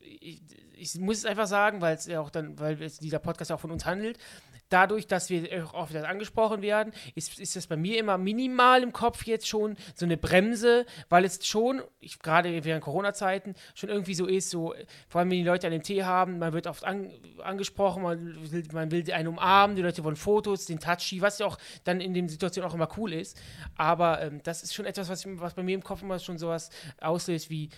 [0.00, 0.40] ich,
[0.76, 3.56] ich muss es einfach sagen, weil es ja auch dann, weil es dieser Podcast ja
[3.56, 4.18] auch von uns handelt,
[4.68, 8.92] dadurch, dass wir auch oft angesprochen werden, ist, ist das bei mir immer minimal im
[8.92, 14.14] Kopf jetzt schon so eine Bremse, weil es schon, ich, gerade während Corona-Zeiten, schon irgendwie
[14.14, 14.74] so ist, so,
[15.08, 17.10] vor allem wenn die Leute einen Tee haben, man wird oft an,
[17.42, 21.46] angesprochen, man will, man will einen umarmen, die Leute wollen Fotos, den Touchy, was ja
[21.46, 23.40] auch dann in den Situationen auch immer cool ist.
[23.76, 26.70] Aber ähm, das ist schon etwas, was, was bei mir im Kopf immer schon sowas
[27.00, 27.70] auslöst wie,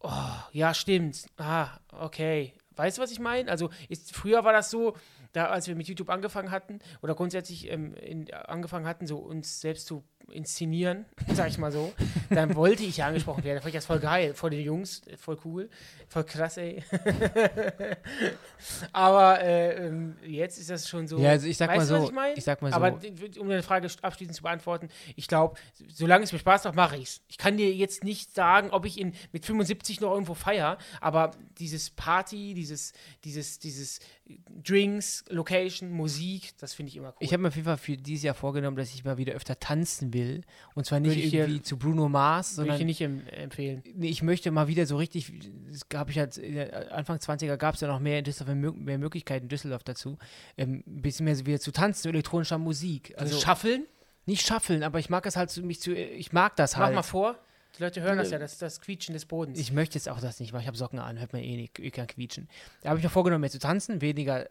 [0.00, 0.10] oh,
[0.52, 2.54] ja, stimmt, ah, okay.
[2.76, 3.50] Weißt du, was ich meine?
[3.50, 4.94] Also ist, früher war das so,
[5.36, 9.60] da als wir mit YouTube angefangen hatten oder grundsätzlich ähm, in, angefangen hatten, so uns
[9.60, 11.92] selbst zu inszenieren, sag ich mal so,
[12.30, 13.56] dann wollte ich ja angesprochen werden.
[13.56, 15.68] Da fand ich das voll geil, vor den Jungs, voll cool,
[16.08, 16.82] voll krass, ey.
[18.92, 21.18] Aber äh, ähm, jetzt ist das schon so.
[21.18, 22.36] Ja, also ich sag weißt mal du, was so, ich, mein?
[22.36, 22.76] ich sag mal so.
[22.76, 22.98] Aber
[23.38, 25.56] um deine Frage abschließend zu beantworten, ich glaube,
[25.88, 27.20] solange es mir Spaß macht, mache ich es.
[27.28, 31.30] Ich kann dir jetzt nicht sagen, ob ich in, mit 75 noch irgendwo feier, aber
[31.58, 32.92] dieses Party, dieses,
[33.24, 34.00] dieses, dieses
[34.64, 37.16] Drinks, Location, Musik, das finde ich immer cool.
[37.20, 39.58] Ich habe mir auf jeden Fall für dieses Jahr vorgenommen, dass ich mal wieder öfter
[39.60, 40.15] tanzen will.
[40.74, 43.82] Und zwar nicht irgendwie zu Bruno Mars, Würde ich sondern dir nicht em empfehlen.
[43.94, 45.32] Nee, ich möchte mal wieder so richtig,
[45.70, 48.70] das habe ich halt, äh, Anfang 20er gab es ja noch mehr in Düsseldorf, mehr,
[48.72, 50.18] Mö- mehr Möglichkeiten in Düsseldorf dazu,
[50.56, 53.12] ähm, ein bisschen mehr so wieder zu tanzen, zu elektronischer Musik.
[53.16, 53.86] Also Also Schaffeln,
[54.26, 56.94] nicht schaffeln, aber ich mag das halt, mich zu, ich mag das mach halt.
[56.94, 57.38] mal vor.
[57.78, 59.58] Die Leute hören das ja, das, das Quietschen des Bodens.
[59.58, 61.78] Ich möchte jetzt auch das nicht, weil ich habe Socken an, hört man eh nicht,
[61.78, 62.48] ich kann quietschen.
[62.80, 64.48] Da habe ich mir vorgenommen, mehr zu tanzen, weniger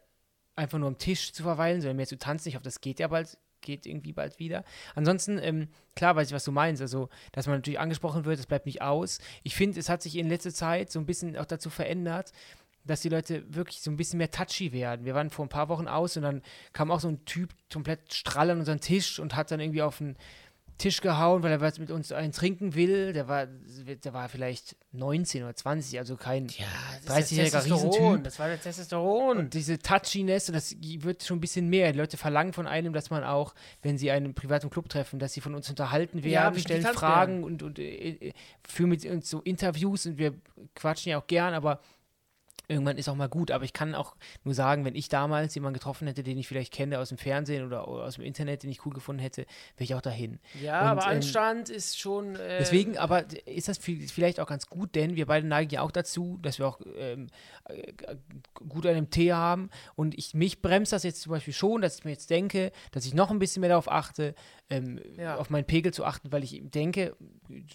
[0.55, 2.47] einfach nur am Tisch zu verweilen, sondern mehr zu tanzen.
[2.49, 4.63] Ich hoffe, das geht ja bald, geht irgendwie bald wieder.
[4.93, 6.81] Ansonsten, ähm, klar weiß ich, was du meinst.
[6.81, 9.19] Also, dass man natürlich angesprochen wird, das bleibt nicht aus.
[9.43, 12.31] Ich finde, es hat sich in letzter Zeit so ein bisschen auch dazu verändert,
[12.85, 15.05] dass die Leute wirklich so ein bisschen mehr touchy werden.
[15.05, 16.41] Wir waren vor ein paar Wochen aus und dann
[16.71, 19.97] kam auch so ein Typ komplett strahl an unseren Tisch und hat dann irgendwie auf
[19.97, 20.15] den
[20.77, 23.13] Tisch gehauen, weil er was mit uns einen trinken will.
[23.13, 26.65] Der war, der war vielleicht 19 oder 20, also kein ja,
[27.05, 27.91] das ist 30-jähriger das Testosteron.
[27.93, 28.23] Riesentyp.
[28.25, 29.37] Das war der Testosteron.
[29.37, 31.91] und diese Touchiness, und das wird schon ein bisschen mehr.
[31.93, 35.33] Die Leute verlangen von einem, dass man auch, wenn sie einen privaten Club treffen, dass
[35.33, 36.83] sie von uns unterhalten werden, Ja, stellen.
[36.83, 38.33] Fragen und, und äh, äh,
[38.67, 40.33] führen mit uns so Interviews und wir
[40.75, 41.79] quatschen ja auch gern, aber
[42.67, 43.51] irgendwann ist auch mal gut.
[43.51, 46.73] Aber ich kann auch nur sagen, wenn ich damals jemanden getroffen hätte, den ich vielleicht
[46.73, 49.41] kenne aus dem Fernsehen oder, oder aus dem Internet, den ich cool gefunden hätte,
[49.77, 50.39] wäre ich auch dahin.
[50.61, 52.35] ja, und, aber ähm, Anstand ist schon.
[52.35, 55.81] Äh, Deswegen, aber ist das vi- vielleicht auch ganz gut, denn wir beide neigen ja
[55.81, 57.27] auch dazu, dass wir auch ähm,
[57.65, 57.93] äh,
[58.67, 59.69] gut an dem Tee haben.
[59.95, 63.05] Und ich, mich bremst das jetzt zum Beispiel schon, dass ich mir jetzt denke, dass
[63.05, 64.35] ich noch ein bisschen mehr darauf achte,
[64.69, 65.35] ähm, Ja.
[65.37, 67.15] auf meinen Pegel zu achten, weil ich denke,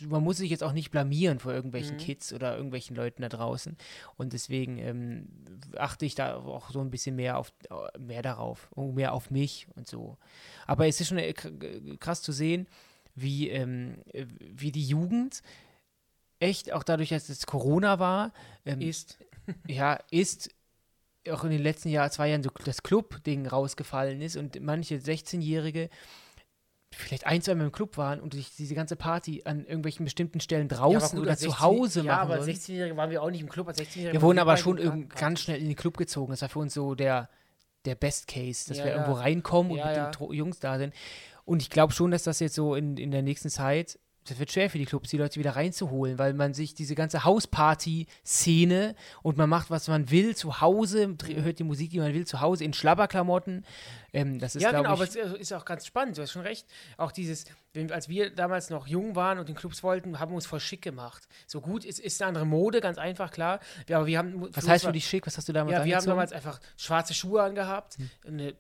[0.09, 2.01] man muss sich jetzt auch nicht blamieren vor irgendwelchen Mhm.
[2.01, 3.77] Kids oder irgendwelchen Leuten da draußen.
[4.17, 5.29] Und deswegen ähm,
[5.77, 7.53] achte ich da auch so ein bisschen mehr auf
[7.99, 10.19] mehr darauf, mehr auf mich und so.
[10.67, 12.67] Aber es ist schon äh, kr- krass zu sehen,
[13.15, 15.43] wie, ähm, äh, wie die Jugend
[16.41, 18.33] echt, auch dadurch, dass es Corona war,
[18.65, 19.19] ähm, ist.
[19.69, 20.51] ja, ist
[21.31, 25.91] auch in den letzten Jahr, zwei Jahren so das Club-Ding rausgefallen ist und manche 16-Jährige
[26.95, 30.41] vielleicht ein, zwei Mal im Club waren und sich diese ganze Party an irgendwelchen bestimmten
[30.41, 32.57] Stellen Ja, aber draußen gut, oder zu 16 Hause Ja, machen aber als wollen.
[32.57, 33.69] 16-Jährige waren wir auch nicht im Club.
[33.69, 36.33] Als 16-Jährige Wir wurden aber schon ganz schnell in den Club gezogen.
[36.33, 37.29] Das war für uns so der,
[37.85, 38.97] der Best Case, dass Ja, wir ja.
[38.99, 40.11] irgendwo reinkommen und Ja, mit ja.
[40.11, 40.95] den Jungs da sind.
[41.45, 43.99] Und ich glaube schon, dass das jetzt so in, in der nächsten Zeit,
[44.29, 47.25] das wird schwer für die Clubs, die Leute wieder reinzuholen, weil man sich diese ganze
[47.25, 52.27] Hausparty-Szene und man macht, was man will, zu Hause, hört die Musik, die man will,
[52.27, 53.65] zu Hause in Schlabberklamotten.
[54.13, 56.43] Ähm, das ist, Ja, genau, aber ich, es ist auch ganz spannend, du hast schon
[56.43, 56.67] recht.
[56.97, 60.37] Auch dieses, wenn, als wir damals noch jung waren und in Clubs wollten, haben wir
[60.37, 61.27] uns voll schick gemacht.
[61.47, 63.61] So gut, es ist eine andere Mode, ganz einfach, klar.
[63.87, 65.27] Wir, aber wir haben, was heißt für dich schick?
[65.27, 68.55] Was hast du damals Ja, wir haben damals einfach schwarze Schuhe angehabt, eine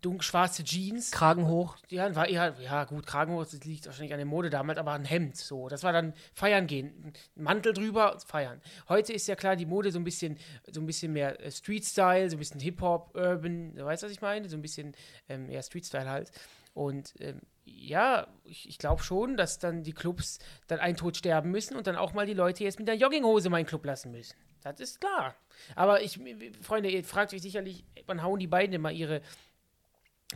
[0.00, 1.10] dunkelschwarze Jeans.
[1.10, 1.76] Kragen hoch.
[1.88, 5.04] Ja, war eher, ja gut, Kragenhoch, das liegt wahrscheinlich an der Mode damals, aber ein
[5.04, 5.68] Hemd, so.
[5.68, 7.12] Das war dann feiern gehen.
[7.34, 8.60] Mantel drüber, feiern.
[8.88, 10.38] Heute ist ja klar die Mode so ein bisschen,
[10.70, 14.20] so ein bisschen mehr äh, Street-Style, so ein bisschen Hip-Hop, Urban, du weißt, was ich
[14.20, 14.48] meine?
[14.48, 14.94] So ein bisschen
[15.28, 16.30] ähm, eher Street-Style halt.
[16.72, 21.50] Und ähm, ja, ich, ich glaube schon, dass dann die Clubs dann einen Tod sterben
[21.50, 23.84] müssen und dann auch mal die Leute jetzt mit der Jogginghose mal in den Club
[23.84, 24.36] lassen müssen.
[24.62, 25.34] Das ist klar.
[25.74, 26.20] Aber ich,
[26.60, 29.22] Freunde, ihr fragt euch sicherlich, wann hauen die beiden immer ihre,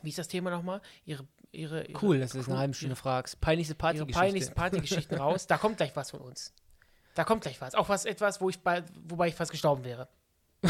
[0.02, 0.80] wie ist das Thema nochmal?
[1.04, 3.40] Ihre, ihre, ihre Cool, dass du das eine halbe Stunde fragst.
[3.40, 4.18] Peinlichste ihre Partygeschichte.
[4.18, 5.46] peinlichsten Partygeschichten raus.
[5.46, 6.52] Da kommt gleich was von uns.
[7.14, 7.74] Da kommt gleich was.
[7.74, 10.09] Auch was etwas, wo ich bei, wobei ich fast gestorben wäre.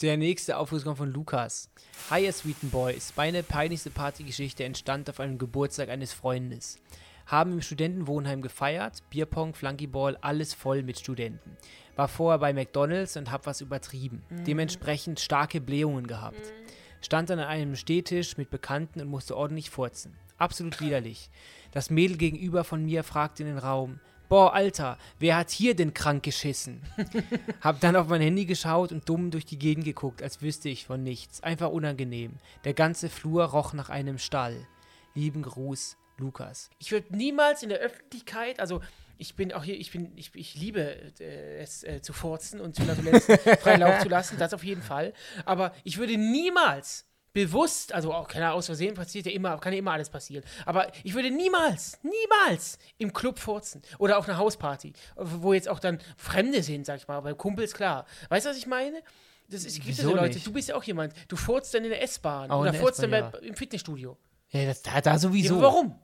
[0.00, 1.70] Der nächste Aufruf kommt von Lukas.
[2.10, 3.14] Hi, ihr sweeten Boys.
[3.16, 6.78] Meine peinlichste Partygeschichte entstand auf einem Geburtstag eines Freundes.
[7.26, 11.56] Haben im Studentenwohnheim gefeiert, Bierpong, Flunkyball, alles voll mit Studenten.
[11.96, 14.22] War vorher bei McDonalds und hab was übertrieben.
[14.30, 16.52] Dementsprechend starke Blähungen gehabt.
[17.00, 20.16] Stand dann an einem Stehtisch mit Bekannten und musste ordentlich furzen.
[20.36, 21.30] Absolut widerlich.
[21.72, 25.94] Das Mädel gegenüber von mir fragte in den Raum: Boah, Alter, wer hat hier denn
[25.94, 26.82] krank geschissen?
[27.62, 30.86] Hab dann auf mein Handy geschaut und dumm durch die Gegend geguckt, als wüsste ich
[30.86, 31.42] von nichts.
[31.42, 32.34] Einfach unangenehm.
[32.64, 34.66] Der ganze Flur roch nach einem Stall.
[35.14, 36.68] Lieben Gruß, Lukas.
[36.78, 38.82] Ich würde niemals in der Öffentlichkeit, also
[39.18, 40.80] ich bin auch hier, ich bin, ich, ich liebe
[41.20, 44.82] äh, es äh, zu furzen und zu Flatulenzen freien Lauf zu lassen, das auf jeden
[44.82, 45.12] Fall.
[45.44, 49.78] Aber ich würde niemals bewusst, also auch keine aus Versehen passiert ja immer, kann ja
[49.78, 50.44] immer alles passieren.
[50.64, 55.80] Aber ich würde niemals, niemals im Club furzen oder auf einer Hausparty, wo jetzt auch
[55.80, 58.06] dann Fremde sind, sag ich mal, bei Kumpels klar.
[58.28, 59.02] Weißt du, was ich meine?
[59.50, 60.46] Das ist, gibt ja so Leute, nicht?
[60.46, 63.10] du bist ja auch jemand, du furzt dann in der S-Bahn oder der furzt dann
[63.10, 64.16] bei, im Fitnessstudio.
[64.50, 65.54] Ja, das, da, da Ja, sowieso.
[65.54, 65.98] aber warum?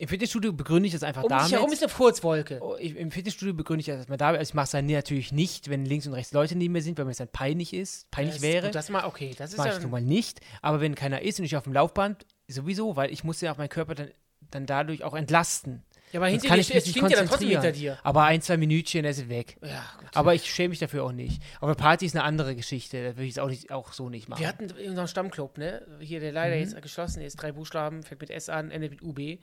[0.00, 1.52] Im Fitnessstudio begründe ich das einfach Um damit.
[1.52, 2.58] herum ist eine Furzwolke.
[2.62, 4.38] Oh, ich, Im Fitnessstudio begründe ich das erstmal damit.
[4.38, 6.96] Also ich mache es dann natürlich nicht, wenn links und rechts Leute neben mir sind,
[6.96, 8.66] weil mir das dann peinlich ist, peinlich Das- wäre.
[8.68, 9.76] gut, Das mal, okay, das ist mache ja.
[9.76, 10.40] ich nun mal nicht.
[10.62, 13.58] Aber wenn keiner ist und ich auf dem Laufband, sowieso, weil ich muss ja auch
[13.58, 14.10] meinen Körper dann,
[14.50, 15.82] dann dadurch auch entlasten.
[16.12, 17.72] Ja, aber Sonst hinter kann dir ich steht- mich es stinkt ja dann trotzdem hinter
[17.72, 17.98] dir.
[18.02, 19.56] Aber ein, zwei Minütchen, dann ist weg.
[19.62, 19.84] Ja.
[20.14, 21.42] Aber ich schäme mich dafür auch nicht.
[21.60, 23.02] Auf der Party ist eine andere Geschichte.
[23.02, 24.40] Da würde ich es auch, nicht, auch so nicht machen.
[24.40, 28.20] Wir hatten in unserem Stammclub, ne, hier der leider jetzt geschlossen ist, drei Buchstaben, fängt
[28.20, 29.38] mit S an, endet mit UB.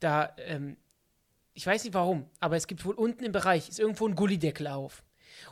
[0.00, 0.76] Da, ähm,
[1.54, 4.66] ich weiß nicht warum, aber es gibt wohl unten im Bereich, ist irgendwo ein Gullideckel
[4.68, 5.02] auf.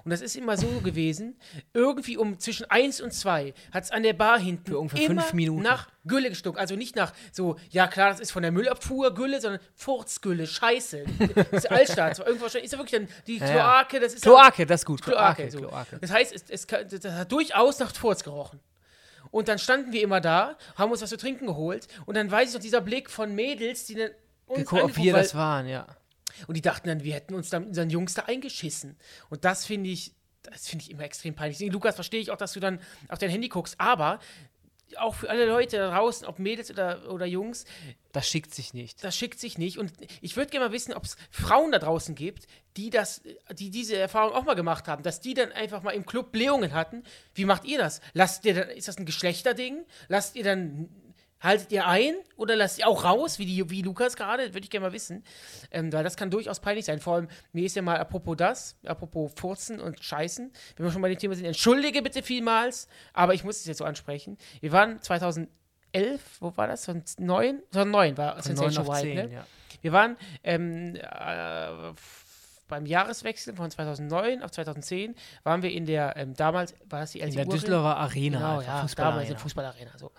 [0.04, 1.36] Und das ist immer so gewesen,
[1.72, 5.22] irgendwie um zwischen 1 und 2 hat es an der Bar hinten Für ungefähr immer
[5.22, 5.62] fünf Minuten.
[5.62, 6.58] nach Gülle gestunken.
[6.60, 11.04] Also nicht nach so, ja klar, das ist von der Müllabfuhr Gülle, sondern Furzgülle, Scheiße.
[11.50, 12.16] Das ist Altstadt.
[12.16, 12.26] Schon-
[12.62, 13.46] ist ja wirklich dann die Ja.
[13.84, 15.02] Kloake, das ist Kloake, das ist gut.
[15.02, 15.34] Kloake.
[15.46, 15.58] Kloake, so.
[15.60, 15.98] Kloake.
[16.00, 18.60] Das heißt, es, es, das hat durchaus nach Furz gerochen.
[19.30, 22.48] Und dann standen wir immer da, haben uns was zu trinken geholt und dann weiß
[22.50, 24.10] ich noch dieser Blick von Mädels, die dann
[24.46, 25.86] uns Geguckt, ob wir das waren, ja.
[26.46, 28.96] Und die dachten dann, wir hätten uns dann unseren Jungs da eingeschissen.
[29.30, 31.56] Und das finde ich, das finde ich immer extrem peinlich.
[31.58, 34.20] Deswegen, Lukas, verstehe ich auch, dass du dann auf dein Handy guckst, aber
[34.98, 37.64] auch für alle Leute da draußen, ob Mädels oder, oder Jungs,
[38.12, 39.02] Das schickt sich nicht.
[39.02, 39.78] das schickt sich nicht.
[39.78, 43.70] Und ich würde gerne mal wissen, ob es Frauen da draußen gibt, die das, die
[43.70, 47.02] diese Erfahrung auch mal gemacht haben, dass die dann einfach mal im Club Blähungen hatten.
[47.34, 48.00] Wie macht ihr das?
[48.12, 49.84] Lasst ihr dann, ist das ein Geschlechterding?
[50.08, 50.88] Lasst ihr dann,
[51.40, 54.54] haltet ihr ein oder lasst ihr auch raus, wie, die, wie Lukas gerade?
[54.54, 55.24] Würde ich gerne mal wissen.
[55.70, 57.00] Ähm, weil das kann durchaus peinlich sein.
[57.00, 61.02] Vor allem, mir ist ja mal, apropos das, apropos Furzen und Scheißen, wenn wir schon
[61.02, 64.38] bei dem Thema sind, entschuldige bitte vielmals, aber ich muss es jetzt so ansprechen.
[64.60, 65.48] Wir waren 2011,
[66.40, 66.82] wo war das?
[66.82, 67.62] 2009?
[67.70, 69.32] 2009 war Von Sensation White, ne?
[69.32, 69.46] ja.
[69.82, 71.92] Wir waren ähm, äh,
[72.68, 77.20] beim Jahreswechsel von 2009 auf 2010 waren wir in der, ähm, damals war das die
[77.20, 77.60] In LC der Uhrring?
[77.60, 78.38] Düsseldorfer Arena.
[78.38, 79.16] Genau, ja, Fußballarena.
[79.16, 79.90] damals in Fußballarena.
[79.98, 80.10] So.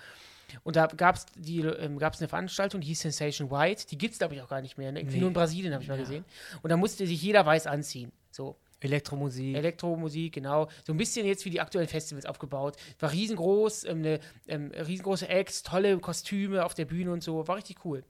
[0.64, 3.88] Und da gab es ähm, gab's eine Veranstaltung, die hieß Sensation White.
[3.88, 4.92] Die gibt es, glaube ich, auch gar nicht mehr.
[4.92, 5.04] Ne?
[5.04, 5.18] Nee.
[5.20, 6.04] Nur in Brasilien habe ich mal Ja.
[6.04, 6.26] gesehen.
[6.62, 8.12] Und da musste sich jeder weiß anziehen.
[8.32, 8.58] So.
[8.82, 9.56] Elektromusik.
[9.56, 10.68] Elektromusik, genau.
[10.86, 12.76] So ein bisschen jetzt wie die aktuellen Festivals aufgebaut.
[13.00, 17.48] War riesengroß, ähm, eine ähm, riesengroße Acts, tolle Kostüme auf der Bühne und so.
[17.48, 18.04] War richtig cool.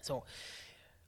[0.00, 0.24] So.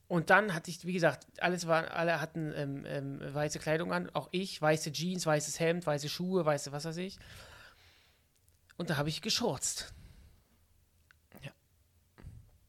[0.08, 4.10] Und dann hatte ich, wie gesagt, alles waren, alle hatten ähm, ähm, weiße Kleidung an,
[4.12, 7.16] auch ich, weiße Jeans, weißes Hemd, weiße Schuhe, weiße was weiß ich.
[8.76, 9.94] Und da habe ich geschurzt.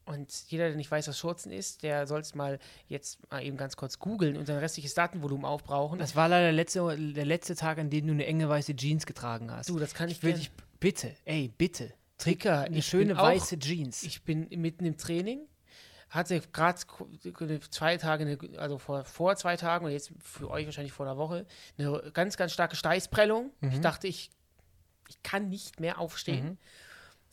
[0.05, 3.55] Und jeder, der nicht weiß, was Schurzen ist, der soll es mal jetzt mal eben
[3.55, 5.97] ganz kurz googeln und sein restliches Datenvolumen aufbrauchen.
[5.99, 9.05] Das war leider der letzte, der letzte Tag, an dem du eine enge weiße Jeans
[9.05, 9.69] getragen hast.
[9.69, 11.93] du, das kann ich ich will gern- dich, bitte, ey, bitte.
[12.17, 14.03] Tricker, Eine schöne bin auch- weiße Jeans.
[14.03, 15.39] Ich bin mitten im Training,
[16.09, 16.79] hatte gerade
[17.69, 21.45] zwei Tage, also vor, vor zwei Tagen und jetzt für euch wahrscheinlich vor einer Woche,
[21.77, 23.51] eine ganz, ganz starke Steißprellung.
[23.71, 24.29] Ich dachte, ich,
[25.09, 26.45] ich kann nicht mehr aufstehen.
[26.45, 26.57] Mhm.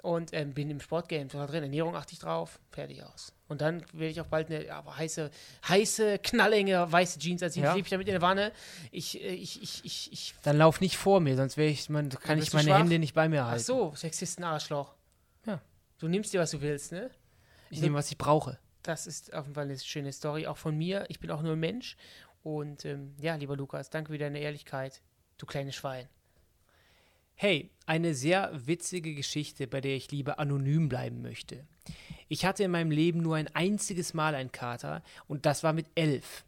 [0.02, 1.62] Und ähm, bin im Sportgame total drin.
[1.62, 3.34] Ernährung achte ich drauf, fertig aus.
[3.48, 5.30] Und dann werde ich auch bald eine aber heiße,
[5.68, 7.64] heiße, knallenge weiße Jeans anziehen.
[7.64, 7.76] Ja.
[7.76, 8.52] Ich damit in der Wanne.
[8.90, 10.34] Ich, äh, ich, ich, ich, ich.
[10.42, 12.78] Dann lauf nicht vor mir, sonst ich, man, kann ich meine schwach?
[12.78, 13.64] Hände nicht bei mir Ach halten.
[13.64, 14.94] so, Sexisten-Arschloch.
[15.46, 15.60] Ja.
[15.98, 17.10] Du nimmst dir, was du willst, ne?
[17.70, 18.58] Ich nehme, was ich brauche.
[18.82, 21.04] Das ist auf jeden Fall eine schöne Story, auch von mir.
[21.08, 21.96] Ich bin auch nur ein Mensch.
[22.42, 25.02] Und ähm, ja, lieber Lukas, danke für deine Ehrlichkeit,
[25.36, 26.08] du kleines Schwein.
[27.42, 31.64] Hey, eine sehr witzige Geschichte, bei der ich lieber anonym bleiben möchte.
[32.28, 35.86] Ich hatte in meinem Leben nur ein einziges Mal einen Kater und das war mit
[35.94, 36.44] elf.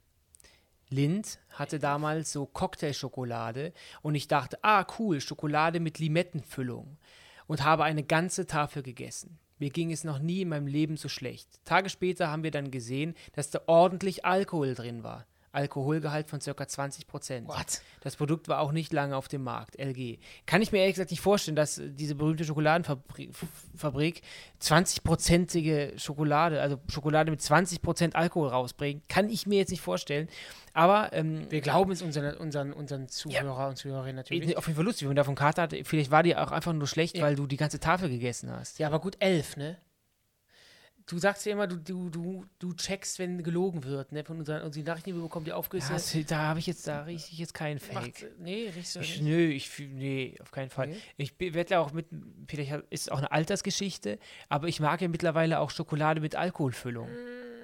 [0.90, 6.98] Lind hatte damals so Cocktailschokolade und ich dachte, ah cool, Schokolade mit Limettenfüllung
[7.46, 9.38] und habe eine ganze Tafel gegessen.
[9.58, 11.48] Mir ging es noch nie in meinem Leben so schlecht.
[11.64, 15.24] Tage später haben wir dann gesehen, dass da ordentlich Alkohol drin war.
[15.52, 16.66] Alkoholgehalt von ca.
[16.66, 17.46] 20 Prozent.
[17.48, 17.82] What?
[18.00, 20.18] Das Produkt war auch nicht lange auf dem Markt, LG.
[20.46, 24.22] Kann ich mir ehrlich gesagt nicht vorstellen, dass diese berühmte Schokoladenfabrik F- Fabrik
[24.60, 29.08] 20-prozentige Schokolade, also Schokolade mit 20% Alkohol rausbringt.
[29.08, 30.28] Kann ich mir jetzt nicht vorstellen.
[30.72, 34.56] Aber ähm, Wir glauben es unseren, unseren, unseren Zuhörer und Zuhörerinnen natürlich.
[34.56, 35.84] auf jeden Fall lustig, wenn man davon Karte hatte.
[35.84, 37.24] Vielleicht war die auch einfach nur schlecht, Ja.
[37.24, 38.78] weil du die ganze Tafel gegessen hast.
[38.78, 39.76] Ja, aber gut, elf, ne?
[41.06, 44.24] Du sagst ja immer, du, du, du, du checkst, wenn gelogen wird, ne?
[44.24, 45.88] Von unseren, unseren Nachrichten, die wir bekommen, die Aufgüsse.
[45.88, 48.32] Ja, das- da habe ich jetzt, da rieche ich jetzt keinen macht, Fake.
[48.38, 49.22] nee, riechst du Ich, nicht.
[49.22, 50.88] nö, ich nee, auf keinen Fall.
[50.88, 50.96] Nee?
[51.16, 52.06] Ich werde ja auch mit,
[52.48, 57.08] vielleicht ist auch eine Altersgeschichte, aber ich mag ja mittlerweile auch Schokolade mit Alkoholfüllung.
[57.08, 57.61] Das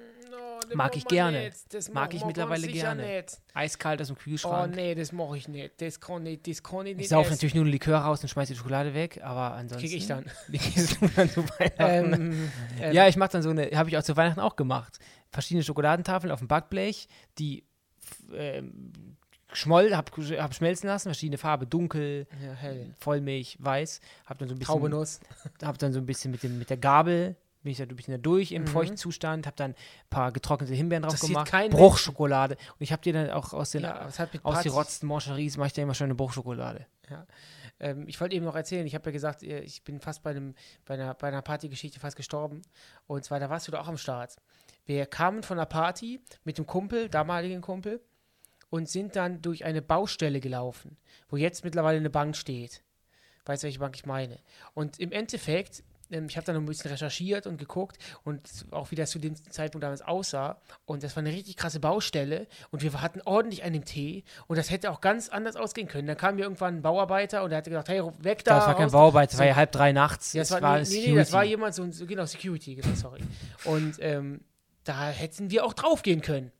[0.73, 1.51] Mag ich gerne.
[1.93, 3.05] Mag ich mittlerweile gerne.
[3.17, 3.41] Nicht.
[3.53, 4.75] Eiskalt aus dem Oh Kühlschrank.
[4.75, 5.81] nee, das mache ich nicht.
[5.81, 7.05] Das kann ich, das kann ich nicht.
[7.05, 7.33] ich saufe essen.
[7.33, 9.87] natürlich nur den Likör raus und schmeiße die Schokolade weg, aber ansonsten.
[9.87, 10.25] Krieg ich dann.
[11.15, 12.13] Dann zu Weihnachten.
[12.13, 14.99] Ähm, ähm, ja, ich mache dann so eine, habe ich auch zu Weihnachten auch gemacht.
[15.31, 17.65] Verschiedene Schokoladentafeln auf dem Backblech, die
[18.33, 19.17] ähm,
[19.53, 22.93] schmoll, hab, hab schmelzen lassen, verschiedene Farbe, dunkel, ja, hell.
[22.99, 23.99] Vollmilch, weiß.
[24.25, 25.19] Hab dann so ein bisschen Traubenuss.
[25.63, 28.51] habe dann so ein bisschen mit, dem, mit der Gabel, bin ich da da durch
[28.51, 28.67] im Mhm.
[28.67, 29.75] Feuchtzustand, habe dann ein
[30.09, 32.55] paar getrocknete Himbeeren drauf Interessiert gemacht, Bruchschokolade.
[32.55, 35.73] Und ich habe dir dann auch aus den Ja, hat mit ausgerotzten Moncheries, mache ich
[35.73, 36.85] dir immer schon eine Bruchschokolade.
[37.79, 40.55] Ähm, ich wollte eben noch erzählen, ich habe ja gesagt, ich bin fast bei, einem,
[40.85, 42.61] bei, einer, bei einer Partygeschichte fast gestorben.
[43.07, 44.35] Und zwar, da warst du da auch am Start.
[44.85, 48.01] Wir kamen von einer Party mit dem Kumpel, damaligen Kumpel,
[48.69, 50.97] und sind dann durch eine Baustelle gelaufen,
[51.29, 52.83] wo jetzt mittlerweile eine Bank steht.
[53.45, 54.39] Weißt du, welche Bank ich meine?
[54.75, 58.41] Und im Endeffekt ich habe dann noch ein bisschen recherchiert und geguckt und
[58.71, 60.59] auch wie das zu dem Zeitpunkt damals aussah.
[60.85, 64.71] Und das war eine richtig krasse Baustelle und wir hatten ordentlich einen Tee und das
[64.71, 66.07] hätte auch ganz anders ausgehen können.
[66.07, 68.57] Dann kam mir irgendwann ein Bauarbeiter und der hatte gesagt, hey, weg da.
[68.57, 70.33] Das war kein Bauarbeiter, das war ja halb drei nachts.
[70.33, 73.21] Ja, das war, war nee, nee, das war jemand, so, so genau, Security, genau, sorry.
[73.65, 74.41] Und ähm,
[74.83, 76.51] da hätten wir auch draufgehen können.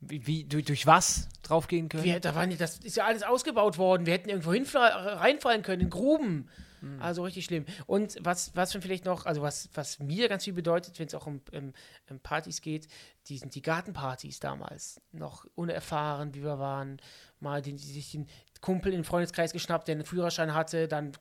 [0.00, 2.02] Wie, wie durch, durch, was draufgehen können?
[2.02, 4.04] Wir, da waren, das ist ja alles ausgebaut worden.
[4.04, 6.48] Wir hätten irgendwo reinfallen können, in Gruben.
[6.82, 7.00] Mhm.
[7.00, 7.64] Also richtig schlimm.
[7.86, 11.26] Und was, was vielleicht noch, also was, was mir ganz viel bedeutet, wenn es auch
[11.26, 11.72] um, um,
[12.10, 12.88] um, Partys geht,
[13.28, 15.00] die sind die Gartenpartys damals.
[15.12, 17.00] Noch unerfahren, wie wir waren.
[17.40, 18.26] Mal den, sich den
[18.62, 21.12] Kumpel in den Freundeskreis geschnappt, der einen Führerschein hatte, dann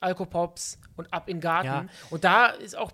[0.00, 1.66] Alkopops und ab in den Garten.
[1.66, 1.86] Ja.
[2.10, 2.92] Und da ist auch,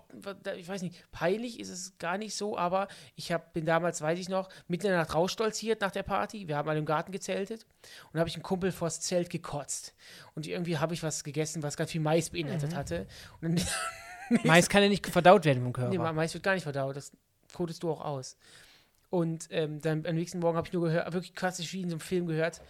[0.56, 4.18] ich weiß nicht, peinlich ist es gar nicht so, aber ich hab, bin damals, weiß
[4.18, 6.48] ich noch, mitten in der Nacht rausstolziert nach der Party.
[6.48, 7.66] Wir haben mal im Garten gezeltet
[8.04, 9.94] und da habe ich einen Kumpel vors Zelt gekotzt.
[10.34, 12.76] Und irgendwie habe ich was gegessen, was ganz viel Mais beinhaltet mhm.
[12.76, 13.06] hatte.
[13.42, 13.60] Dann,
[14.44, 15.90] Mais kann ja nicht verdaut werden vom Körper.
[15.90, 16.96] Nee, Mais wird gar nicht verdaut.
[16.96, 17.12] Das
[17.52, 18.38] kodest du auch aus.
[19.10, 21.94] Und ähm, dann am nächsten Morgen habe ich nur gehört, wirklich klassisch wie in so
[21.94, 22.62] einem Film gehört,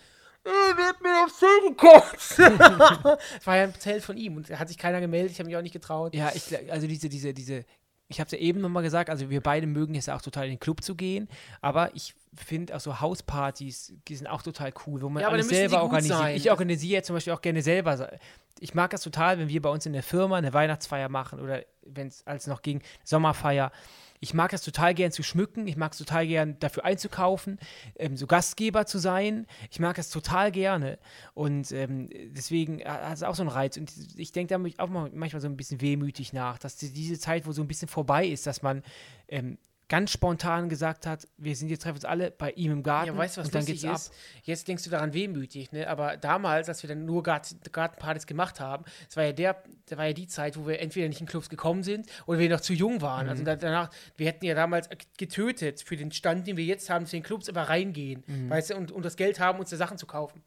[0.44, 2.38] er wird mir aufs Zelt gekotzt.
[2.38, 5.48] das war ja ein Zelt von ihm und da hat sich keiner gemeldet, ich habe
[5.48, 6.14] mich auch nicht getraut.
[6.14, 7.64] Ja, ich, also diese, diese, diese,
[8.09, 10.46] ich habe es ja eben nochmal gesagt, also wir beide mögen es ja auch total
[10.46, 11.29] in den Club zu gehen,
[11.61, 15.48] aber ich finde auch so Hauspartys, die sind auch total cool, wo man ja, alles
[15.48, 16.18] selber organisiert.
[16.18, 16.37] Sein.
[16.37, 18.18] Ich organisiere zum Beispiel auch gerne selber.
[18.61, 21.64] Ich mag das total, wenn wir bei uns in der Firma eine Weihnachtsfeier machen oder
[21.83, 23.72] wenn es als noch ging, Sommerfeier
[24.21, 27.59] ich mag es total gern zu schmücken, ich mag es total gern dafür einzukaufen,
[27.97, 29.47] ähm, so Gastgeber zu sein.
[29.71, 30.99] Ich mag es total gerne.
[31.33, 33.79] Und ähm, deswegen hat es auch so einen Reiz.
[33.79, 37.53] Und ich denke da auch manchmal so ein bisschen wehmütig nach, dass diese Zeit, wo
[37.53, 38.83] so ein bisschen vorbei ist, dass man
[39.29, 39.59] ähm,
[39.90, 43.09] ganz spontan gesagt hat, wir sind jetzt treffen uns alle bei ihm im Garten.
[43.09, 44.09] Ja, weißt du, was und dann geht's ist?
[44.09, 44.16] Ab.
[44.44, 45.88] Jetzt denkst du daran wehmütig, ne?
[45.88, 49.98] Aber damals, als wir dann nur Garten, Gartenpartys gemacht haben, das war ja der, das
[49.98, 52.61] war ja die Zeit, wo wir entweder nicht in Clubs gekommen sind oder wir noch
[52.61, 53.29] zu jung waren.
[53.29, 53.48] Also mhm.
[53.48, 57.16] Also danach, wir hätten ja damals getötet für den Stand, den wir jetzt haben, zu
[57.16, 58.48] den Clubs immer reingehen, mhm.
[58.48, 60.40] weißt du, und, und das Geld haben, uns da Sachen zu kaufen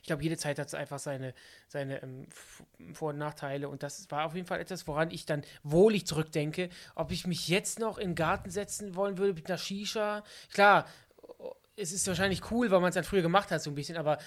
[0.00, 1.34] ich glaube, jede Zeit hat einfach seine,
[1.68, 2.26] seine ähm,
[2.92, 3.68] Vor- und Nachteile.
[3.68, 6.68] Und das war auf jeden Fall etwas, woran ich dann wohlig zurückdenke.
[6.94, 10.24] Ob ich mich jetzt noch in den Garten setzen wollen würde mit einer Shisha.
[10.52, 10.86] Klar,
[11.76, 14.18] es ist wahrscheinlich cool, weil man es dann früher gemacht hat, so ein bisschen, aber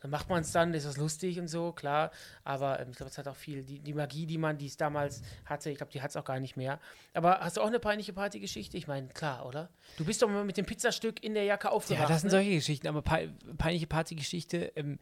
[0.00, 2.10] dann macht man es dann, ist das lustig und so, klar.
[2.44, 4.76] Aber ähm, ich glaube, es hat auch viel, die, die Magie, die man, die es
[4.76, 6.78] damals hatte, ich glaube, die hat es auch gar nicht mehr.
[7.14, 8.76] Aber hast du auch eine peinliche Partygeschichte?
[8.76, 9.70] Ich meine, klar, oder?
[9.96, 12.02] Du bist doch mal mit dem Pizzastück in der Jacke aufgewacht.
[12.02, 12.32] Ja, das sind ne?
[12.32, 14.98] solche Geschichten, aber pe peinliche Partygeschichte, ähm,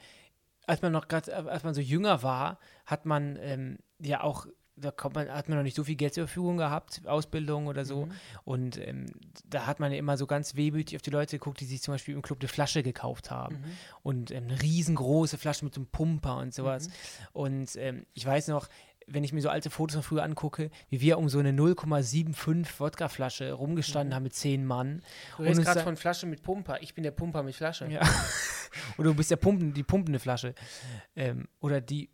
[0.67, 4.93] als man noch gerade, als man so jünger war, hat man ähm, ja auch da
[5.15, 8.07] man, hat man noch nicht so viel Geld zur Verfügung gehabt, Ausbildung oder so.
[8.07, 8.13] Mhm.
[8.45, 9.07] Und ähm,
[9.49, 11.95] da hat man ja immer so ganz wehmütig auf die Leute geguckt, die sich zum
[11.95, 13.57] Beispiel im Club eine Flasche gekauft haben.
[13.57, 13.65] Mhm.
[14.03, 16.89] Und ähm, eine riesengroße Flasche mit so einem Pumper und sowas.
[16.89, 16.93] Mhm.
[17.33, 18.69] Und ähm, ich weiß noch,
[19.07, 22.81] wenn ich mir so alte Fotos von früher angucke, wie wir um so eine 0,75
[22.81, 24.15] Wodkaflasche rumgestanden mhm.
[24.15, 25.03] haben mit zehn Mann.
[25.37, 26.83] Du redest gerade von Flasche mit Pumper.
[26.83, 27.87] Ich bin der Pumper mit Flasche.
[27.87, 28.01] Ja.
[28.99, 30.55] oder du bist der Pumpen, die pumpende Flasche.
[31.15, 32.11] Ähm, oder die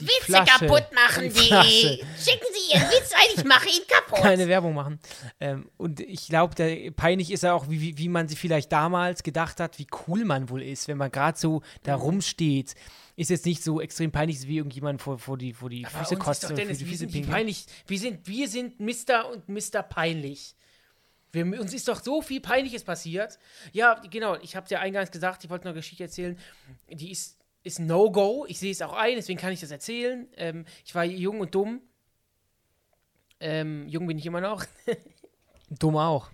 [0.00, 1.30] die Witze Flasche, kaputt machen, die.
[1.32, 2.04] die.
[2.18, 4.20] Schicken Sie Ihren Witz ein, ich mache ihn kaputt.
[4.20, 4.98] Keine Werbung machen.
[5.40, 9.60] Ähm, und ich glaube, peinlich ist ja auch, wie, wie man sich vielleicht damals gedacht
[9.60, 12.02] hat, wie cool man wohl ist, wenn man gerade so da mhm.
[12.02, 12.74] rumsteht.
[13.16, 16.16] Ist jetzt nicht so extrem peinlich, wie irgendjemand vor, vor die, vor die Aber Füße
[16.16, 16.48] kotzt.
[16.56, 17.66] Dennis, die Füße wir, sind peinlich.
[17.86, 19.30] Wir, sind, wir sind Mr.
[19.30, 19.82] und Mr.
[19.82, 20.54] Peinlich.
[21.32, 23.38] Wir, uns ist doch so viel Peinliches passiert.
[23.72, 24.36] Ja, genau.
[24.40, 26.38] Ich habe dir eingangs gesagt, ich wollte noch eine Geschichte erzählen.
[26.88, 28.46] Die ist ist No-Go.
[28.48, 30.28] Ich sehe es auch ein, deswegen kann ich das erzählen.
[30.36, 31.80] Ähm, ich war jung und dumm.
[33.40, 34.64] Ähm, jung bin ich immer noch.
[35.70, 36.30] dumm auch.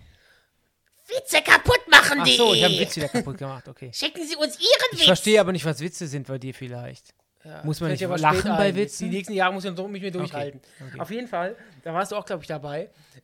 [1.07, 2.33] Witze kaputt machen die!
[2.33, 3.91] Ach so, ich habe einen Witz wieder kaputt gemacht, okay.
[3.93, 5.01] Schicken Sie uns Ihren Witz!
[5.01, 7.13] Ich verstehe aber nicht, was Witze sind bei dir vielleicht.
[7.47, 9.09] Ja, muss man nicht lachen bei Witzen?
[9.09, 10.59] Die nächsten Jahre muss man mich mehr durchhalten.
[10.59, 10.89] Okay.
[10.89, 10.99] Okay.
[10.99, 12.89] Auf jeden Fall, da warst du auch, glaube ich, dabei.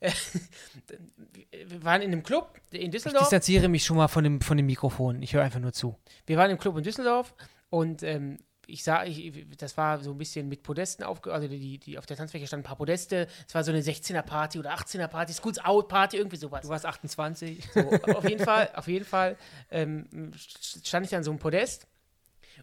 [1.66, 3.22] wir waren in einem Club in Düsseldorf.
[3.22, 5.22] Ich distanziere mich schon mal von dem, von dem Mikrofon.
[5.22, 5.98] Ich höre einfach nur zu.
[6.26, 7.34] Wir waren im Club in Düsseldorf
[7.74, 11.78] und ähm, ich sah, ich, das war so ein bisschen mit Podesten aufge, also die,
[11.78, 13.26] die auf der Tanzfläche standen ein paar Podeste.
[13.48, 16.62] Es war so eine 16er Party oder 18er Party, Schools Out Party, irgendwie sowas.
[16.62, 17.68] Du warst 28.
[17.74, 17.80] So,
[18.14, 19.36] auf jeden Fall, auf jeden Fall
[19.72, 21.88] ähm, stand ich an so einem Podest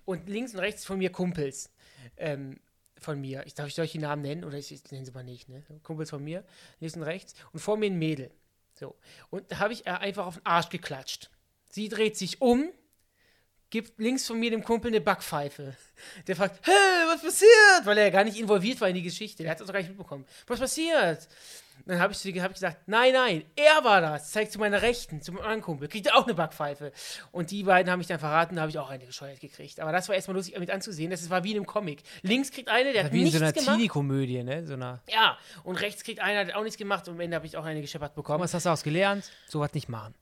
[0.05, 1.69] und links und rechts von mir Kumpels
[2.15, 2.61] ähm,
[2.97, 3.45] von mir.
[3.45, 5.61] Ich darf ich solche Namen nennen oder ich, ich nenne sie mal nicht, ne?
[5.83, 6.45] Kumpels von mir,
[6.79, 8.31] links und rechts und vor mir ein Mädel.
[8.75, 8.95] So
[9.29, 11.29] und da habe ich einfach auf den Arsch geklatscht.
[11.69, 12.71] Sie dreht sich um
[13.71, 15.75] gibt links von mir dem Kumpel eine Backpfeife.
[16.27, 17.85] Der fragt, hey, was passiert?
[17.85, 19.41] Weil er ja gar nicht involviert war in die Geschichte.
[19.41, 20.25] Der hat das doch gar nicht mitbekommen.
[20.45, 21.27] Was passiert?
[21.85, 24.31] dann habe ich, zu hab ich gesagt, nein, nein, er war das.
[24.31, 25.87] Zeig zu meiner Rechten, zu meinem anderen Kumpel.
[25.87, 26.91] Kriegt er auch eine Backpfeife.
[27.31, 29.79] Und die beiden haben mich dann verraten, da habe ich auch eine gescheuert gekriegt.
[29.79, 31.09] Aber das war erstmal lustig mit anzusehen.
[31.09, 32.03] Das war wie in einem Comic.
[32.21, 33.75] Links kriegt einer, der hat Wie in nichts so einer gemacht.
[33.77, 34.65] Teenie-Komödie, ne?
[34.65, 35.01] So einer.
[35.11, 37.07] Ja, und rechts kriegt einer, der hat auch nichts gemacht.
[37.07, 38.43] Und am Ende habe ich auch eine gescheppert bekommen.
[38.43, 39.31] Was hast du daraus gelernt?
[39.47, 40.13] Sowas nicht machen.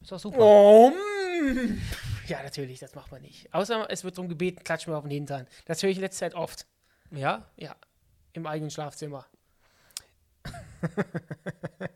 [0.00, 0.38] Ist doch super.
[0.38, 1.80] Oh, mm.
[2.26, 3.52] Ja, natürlich, das macht man nicht.
[3.52, 5.46] Außer es wird darum gebeten, klatsch mir auf den Hintern.
[5.66, 6.66] Das höre ich in letzter Zeit oft.
[7.10, 7.48] Ja?
[7.56, 7.76] Ja,
[8.32, 9.26] im eigenen Schlafzimmer.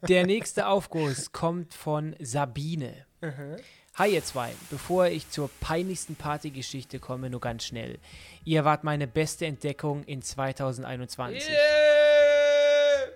[0.08, 3.06] Der nächste Aufguss kommt von Sabine.
[3.94, 7.98] Hi ihr zwei, bevor ich zur peinlichsten Partygeschichte komme, nur ganz schnell.
[8.44, 11.44] Ihr wart meine beste Entdeckung in 2021.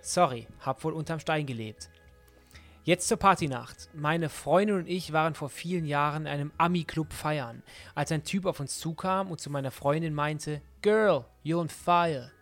[0.03, 1.89] Sorry, hab wohl unterm Stein gelebt.
[2.85, 3.89] Jetzt zur Partynacht.
[3.95, 7.63] Meine Freundin und ich waren vor vielen Jahren in einem Ami-Club feiern,
[7.95, 12.33] als ein Typ auf uns zukam und zu meiner Freundin meinte, Girl, you're on fire.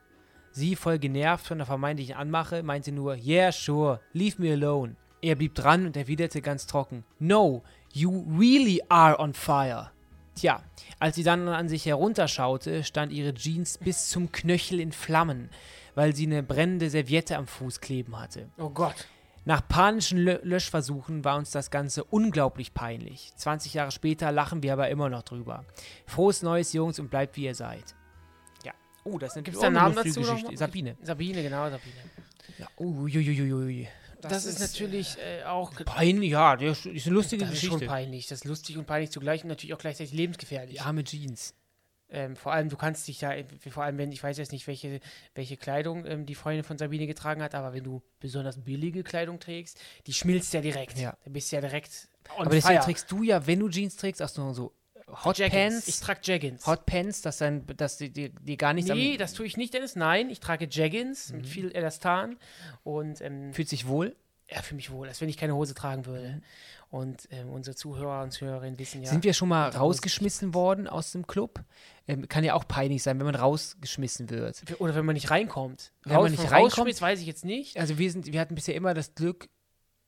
[0.51, 4.97] Sie, voll genervt von der vermeintlichen Anmache, meinte nur, Yeah, sure, leave me alone.
[5.21, 7.63] Er blieb dran und erwiderte ganz trocken, No,
[7.93, 9.91] you really are on fire.
[10.37, 10.63] Tja,
[10.99, 15.51] als sie dann an sich herunterschaute, stand ihre Jeans bis zum Knöchel in Flammen,
[15.95, 18.49] weil sie eine brennende Serviette am Fuß kleben hatte.
[18.57, 19.07] Oh Gott.
[19.45, 23.33] Nach panischen Lö Löschversuchen war uns das Ganze unglaublich peinlich.
[23.37, 25.65] 20 Jahre später lachen wir aber immer noch drüber.
[26.07, 27.95] Frohes Neues, Jungs, und bleibt wie ihr seid.
[28.65, 28.73] Ja.
[29.05, 30.21] Oh, das ist Gibt's auch da einen eine Namen dazu?
[30.21, 30.57] Geschichte.
[30.57, 30.97] Sabine.
[31.03, 31.95] Sabine, genau, Sabine.
[32.59, 32.67] Ja.
[32.79, 33.89] Uiuiuiui.
[34.21, 35.73] Das, ist, natürlich äh, auch.
[35.87, 37.87] Peinlich, ja, das ist eine lustige Das ist schon Geschichte.
[37.87, 38.27] peinlich.
[38.27, 40.75] Das ist lustig und peinlich zugleich und natürlich auch gleichzeitig lebensgefährlich.
[40.75, 41.55] Die arme Jeans.
[42.11, 43.33] Ähm, vor allem, du kannst dich ja,
[43.71, 45.01] vor allem, wenn, ich weiß jetzt nicht, welche,
[45.35, 49.39] welche Kleidung ähm, die Freundin von Sabine getragen hat, aber wenn du besonders billige Kleidung
[49.39, 50.99] trägst, die schmilzt ja direkt.
[50.99, 51.17] Ja.
[51.25, 54.23] Da bist du ja direkt on Aber deswegen trägst du ja, wenn du Jeans trägst,
[54.23, 54.73] auch so, so
[55.25, 55.89] Hot Jaggins.
[55.89, 56.01] Ich Pants.
[56.01, 56.67] trage Jaggins.
[56.67, 59.75] Hot Pants, dass, dann, dass die, die, die gar nichts nee, das tue ich nicht,
[59.75, 59.97] Dennis.
[59.97, 61.37] Nein, ich trage Jaggins Mhm.
[61.39, 62.39] mit viel Elastan
[62.85, 64.15] und ähm, fühlt sich wohl.
[64.49, 66.43] ja, für mich wohl, als wenn ich keine Hose tragen würde.
[66.91, 69.09] Und ähm, unsere Zuhörer und Zuhörerinnen wissen ja.
[69.09, 71.61] Sind wir schon mal rausgeschmissen worden aus dem Club?
[72.09, 74.61] Ähm, kann ja auch peinlich sein, wenn man rausgeschmissen wird.
[74.81, 75.93] Oder wenn man nicht reinkommt.
[76.03, 77.79] Wenn man Raus- nicht vom reinkommt- weiß ich jetzt nicht.
[77.79, 79.49] Also wir sind, wir hatten bisher immer das Glück,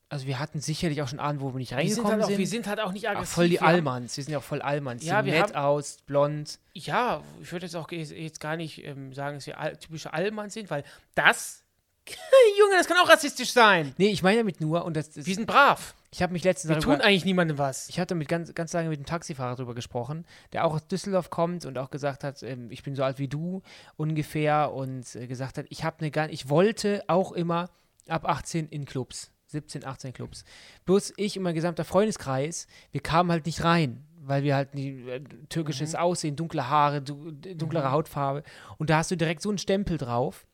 [0.08, 2.28] also wir hatten sicherlich auch schon Abend, wo wir nicht Wir sind, reingekommen halt auch,
[2.28, 2.38] sind.
[2.38, 3.34] wir sind halt auch nicht Ach, aggressiv.
[3.34, 4.16] voll die Allmanns.
[4.16, 5.04] Wir sind ja auch voll Allmanns.
[5.04, 6.58] Ja, wir nett haben- aus, blond.
[6.74, 10.50] Ja, ich würde jetzt auch jetzt gar nicht ähm, sagen, dass wir all, typische Allmann
[10.50, 10.82] sind, weil
[11.14, 11.61] das,
[12.58, 13.94] Junge, das kann auch rassistisch sein.
[13.98, 15.94] Nee, ich meine damit nur, und das, das Wir sind brav.
[16.10, 17.88] ich habe mich letztens Wir darüber, tun eigentlich niemandem was.
[17.88, 21.30] ich hatte mit ganz, ganz lange mit einem Taxifahrer darüber gesprochen, der auch aus Düsseldorf
[21.30, 23.62] kommt und auch gesagt hat, ähm, ich bin so alt wie du
[23.96, 27.70] ungefähr und äh, gesagt hat, ich habe eine gar, ich wollte auch immer
[28.08, 30.44] ab 18 in Clubs, 17, 18 Clubs.
[30.84, 35.08] Bloß ich und mein gesamter Freundeskreis, wir kamen halt nicht rein, weil wir halt nie,
[35.08, 38.42] äh, türkisches Aussehen, dunkle Haare, du, dunklere Hautfarbe
[38.78, 40.46] und da hast du direkt so einen Stempel drauf,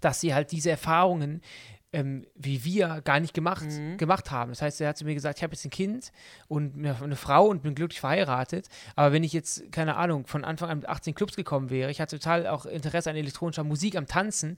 [0.00, 1.40] dass sie halt diese Erfahrungen
[1.94, 3.64] ähm, wie wir gar nicht gemacht,
[3.98, 4.50] gemacht haben.
[4.50, 6.10] Das heißt, er hat zu mir gesagt, ich habe jetzt ein Kind
[6.48, 8.66] und eine, Frau und bin glücklich verheiratet.
[8.96, 12.00] Aber wenn ich jetzt, keine Ahnung, von Anfang an mit 18 Clubs gekommen wäre, ich
[12.00, 14.56] hatte total auch Interesse an elektronischer Musik, am Tanzen,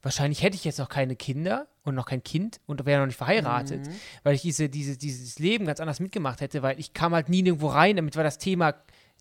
[0.00, 3.18] wahrscheinlich hätte ich jetzt noch keine Kinder und noch kein Kind und wäre noch nicht
[3.18, 3.88] verheiratet,
[4.22, 7.42] weil ich diese, diese, dieses Leben ganz anders mitgemacht hätte, weil ich kam halt nie
[7.42, 8.74] nirgendwo rein, damit war das Thema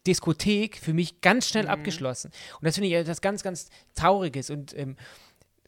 [0.06, 2.32] Diskothek für mich ganz schnell abgeschlossen.
[2.62, 4.96] Und das finde ich etwas ganz, ganz Trauriges und ähm,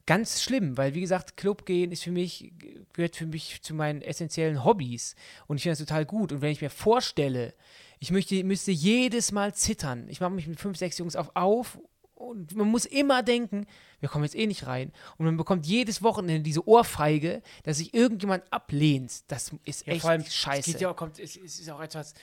[0.05, 2.51] ganz schlimm, weil wie gesagt, Club gehen ist für mich,
[2.93, 5.15] gehört für mich zu meinen essentiellen Hobbys
[5.47, 6.31] und ich finde das total gut.
[6.31, 7.53] Und wenn ich mir vorstelle,
[7.99, 11.79] ich möchte, müsste jedes Mal zittern, ich mache mich mit fünf, sechs Jungs auf, auf
[12.15, 13.65] und man muss immer denken,
[13.99, 14.91] wir kommen jetzt eh nicht rein.
[15.17, 19.23] Und man bekommt jedes Wochenende diese Ohrfeige, dass sich irgendjemand ablehnt.
[19.27, 20.71] Das ist Ja, echt vor allem, scheiße.
[20.75, 22.13] Es, ja, auch- kommt, es, es ist auch etwas,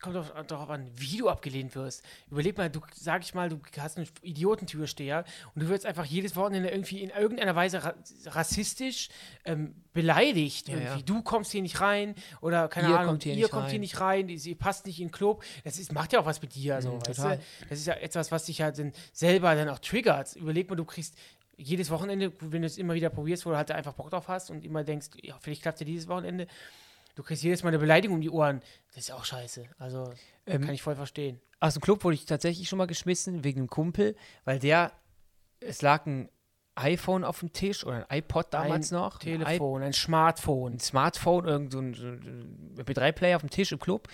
[0.00, 2.04] kommt auch darauf an, wie du abgelehnt wirst.
[2.30, 5.24] Überleg mal, du, sag ich mal, du hast einen Idiotentürsteher
[5.54, 7.94] und du wirst einfach jedes Wochenende irgendwie in irgendeiner Weise ra
[8.26, 9.08] rassistisch
[9.44, 10.68] ähm, beleidigt.
[10.68, 10.98] Ja, irgendwie.
[10.98, 11.02] ja.
[11.02, 13.80] Du kommst hier nicht rein oder keine Ihr Ahnung, kommt hier ihr kommt hier rein.
[13.80, 15.44] nicht rein, sie passt nicht in den Club.
[15.64, 16.76] Das ist, macht ja auch was mit dir.
[16.76, 17.40] Also, Mhm, weißt du?
[17.68, 20.34] Das ist ja etwas, was dich ja dann selber dann auch triggert.
[20.36, 21.14] Überleg mal, du kriegst
[21.56, 24.50] jedes Wochenende, wenn du es immer wieder probierst, wo du halt einfach Bock drauf hast
[24.50, 26.46] und immer denkst, ja, vielleicht klappt ja dieses Wochenende,
[27.14, 28.60] du kriegst jedes Mal eine Beleidigung um die Ohren.
[28.88, 29.64] Das ist ja auch scheiße.
[29.78, 30.12] Also,
[30.46, 31.40] Ähm, kann ich voll verstehen.
[31.60, 34.92] Aus dem Club wurde ich tatsächlich schon mal geschmissen wegen einem Kumpel, weil der,
[35.60, 36.28] es lag ein
[36.76, 39.16] iPhone auf dem Tisch oder ein iPod damals ein noch.
[39.16, 40.74] Ein Telefon, ein Smartphone.
[40.74, 44.08] ein Smartphone, irgend so ein, so ein MP3-Player auf dem Tisch im Club.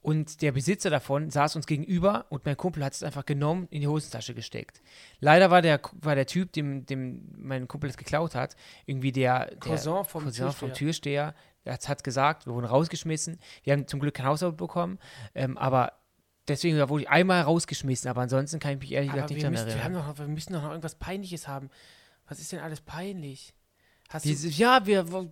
[0.00, 3.80] Und der Besitzer davon saß uns gegenüber und mein Kumpel hat es einfach genommen, in
[3.80, 4.80] die Hosentasche gesteckt.
[5.20, 9.46] Leider war der, war der Typ, dem, dem mein Kumpel es geklaut hat, irgendwie der,
[9.46, 11.34] der Cousin vom Cousin vom Türsteher.
[11.68, 13.38] Der hat, gesagt, wir wurden rausgeschmissen.
[13.62, 14.98] Wir haben zum Glück kein Hausverbot bekommen,
[15.34, 15.92] ähm, aber
[16.48, 19.94] deswegen wurde ich einmal rausgeschmissen, aber ansonsten kann ich mich ehrlich Aber gesagt nicht daran
[19.94, 20.18] erinnern.
[20.18, 21.68] wir müssen doch noch irgendwas Peinliches haben.
[22.26, 23.54] Was ist denn alles peinlich?
[24.10, 25.04] Hast Diese, ja, wir.
[25.04, 25.30] du,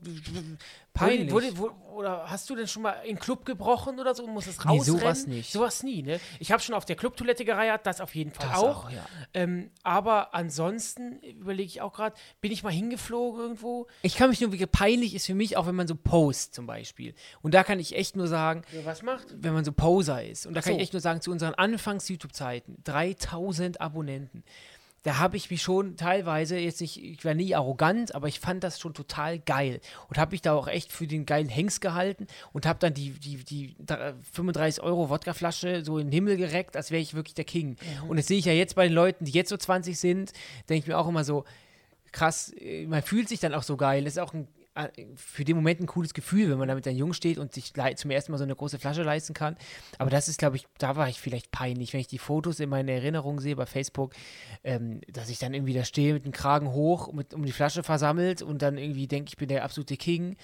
[0.93, 1.31] Peinlich.
[1.31, 4.33] Wurde, wurde, oder hast du denn schon mal in den Club gebrochen oder so und
[4.33, 5.01] musstest Nee, rausrennen?
[5.01, 5.53] sowas nicht.
[5.53, 6.21] Sowas nie, ne?
[6.41, 8.85] Ich habe schon auf der Clubtoilette gereiert, das auf jeden Fall Das auch.
[8.87, 9.05] auch, ja.
[9.35, 13.87] ähm, aber ansonsten überlege ich auch gerade, bin ich mal hingeflogen irgendwo?
[14.03, 16.67] Ich kann mich nur, wie peinlich ist für mich, auch wenn man so post zum
[16.67, 17.15] Beispiel.
[17.43, 19.27] Und da kann ich echt nur sagen, Was macht?
[19.39, 20.47] wenn man so Poser ist.
[20.47, 20.77] Und da Ach kann so.
[20.79, 24.45] ich echt nur sagen, zu unseren Anfangs-YouTube-Zeiten, 3000 Abonnenten.
[25.07, 28.65] Da habe ich mich schon teilweise, jetzt nicht, ich war nie arrogant, aber ich fand
[28.65, 29.81] das schon total geil.
[30.09, 33.11] Und habe mich da auch echt für den geilen Hengst gehalten und habe dann die,
[33.11, 37.35] die, die dr- 35 Euro Wodkaflasche so in den Himmel gereckt, als wäre ich wirklich
[37.35, 37.77] der King.
[38.09, 40.33] Und das sehe ich ja jetzt bei den Leuten, die jetzt so 20 sind,
[40.69, 41.45] denke ich mir auch immer so,
[42.11, 44.03] krass, äh, man fühlt sich dann auch so geil.
[44.03, 44.49] Das ist auch ein,
[45.17, 47.73] für den Moment ein cooles Gefühl, wenn man da mit seinen Jungs steht und sich
[47.97, 49.57] zum ersten Mal so eine große Flasche leisten kann.
[49.99, 52.69] Aber das ist, glaube ich, da war ich vielleicht peinlich, wenn ich die Fotos in
[52.69, 54.15] meiner Erinnerung sehe bei Facebook,
[54.65, 57.83] ähm, dass ich dann irgendwie da stehe mit dem Kragen hoch, mit, um die Flasche
[57.83, 60.37] versammelt und dann irgendwie denke, ich bin der absolute King.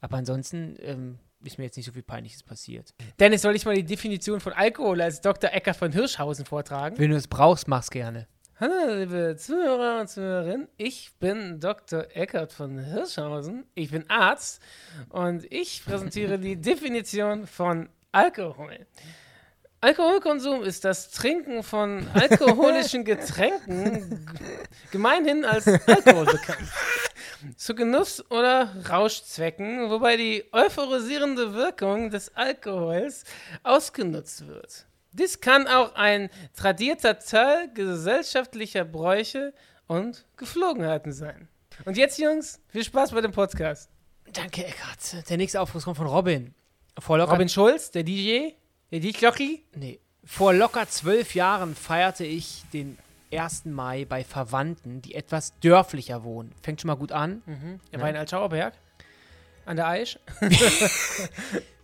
[0.00, 2.94] Aber ansonsten ähm, ist mir jetzt nicht so viel Peinliches passiert.
[3.18, 5.50] Dennis, soll ich mal die Definition von Alkohol als Dr.
[5.52, 6.98] Ecker von Hirschhausen vortragen?
[6.98, 8.26] Wenn du es brauchst, mach's gerne.
[8.60, 10.66] Hallo, liebe Zuhörer und Zuhörerinnen.
[10.76, 12.06] Ich bin Dr.
[12.12, 13.64] Eckert von Hirschhausen.
[13.76, 14.60] Ich bin Arzt
[15.10, 18.84] und ich präsentiere die Definition von Alkohol.
[19.80, 24.26] Alkoholkonsum ist das Trinken von alkoholischen Getränken,
[24.90, 26.68] gemeinhin als Alkohol bekannt.
[27.56, 33.22] Zu Genuss- oder Rauschzwecken, wobei die euphorisierende Wirkung des Alkohols
[33.62, 34.87] ausgenutzt wird.
[35.12, 39.54] Dies kann auch ein tradierter Teil gesellschaftlicher Bräuche
[39.86, 41.48] und Geflogenheiten sein.
[41.84, 43.90] Und jetzt, Jungs, viel Spaß bei dem Podcast.
[44.32, 45.28] Danke, Eckart.
[45.30, 46.54] Der nächste Aufruf kommt von Robin.
[46.98, 48.50] Vor locker Robin Schulz, der DJ,
[48.90, 49.64] der DJ-Jockey.
[49.74, 50.00] Nee.
[50.24, 52.98] Vor locker zwölf Jahren feierte ich den
[53.32, 53.66] 1.
[53.66, 56.52] Mai bei Verwandten, die etwas dörflicher wohnen.
[56.62, 57.42] Fängt schon mal gut an.
[57.92, 58.74] Er war in Altschauerberg.
[59.64, 60.18] An der Aisch.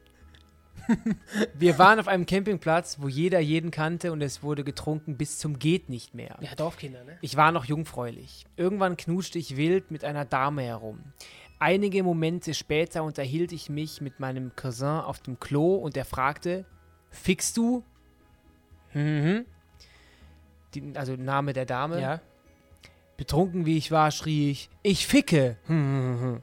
[1.54, 5.58] Wir waren auf einem Campingplatz, wo jeder jeden kannte und es wurde getrunken bis zum
[5.58, 6.36] geht nicht mehr.
[6.40, 7.18] Ja, Dorfkinder, ne?
[7.20, 8.46] Ich war noch jungfräulich.
[8.56, 11.00] Irgendwann knutschte ich wild mit einer Dame herum.
[11.58, 16.66] Einige Momente später unterhielt ich mich mit meinem Cousin auf dem Klo und er fragte,
[17.10, 17.84] Fixst du?
[18.92, 19.46] Mhm.
[20.74, 22.00] Die, also Name der Dame.
[22.00, 22.20] Ja.
[23.16, 25.56] Betrunken wie ich war, schrie ich, ich ficke.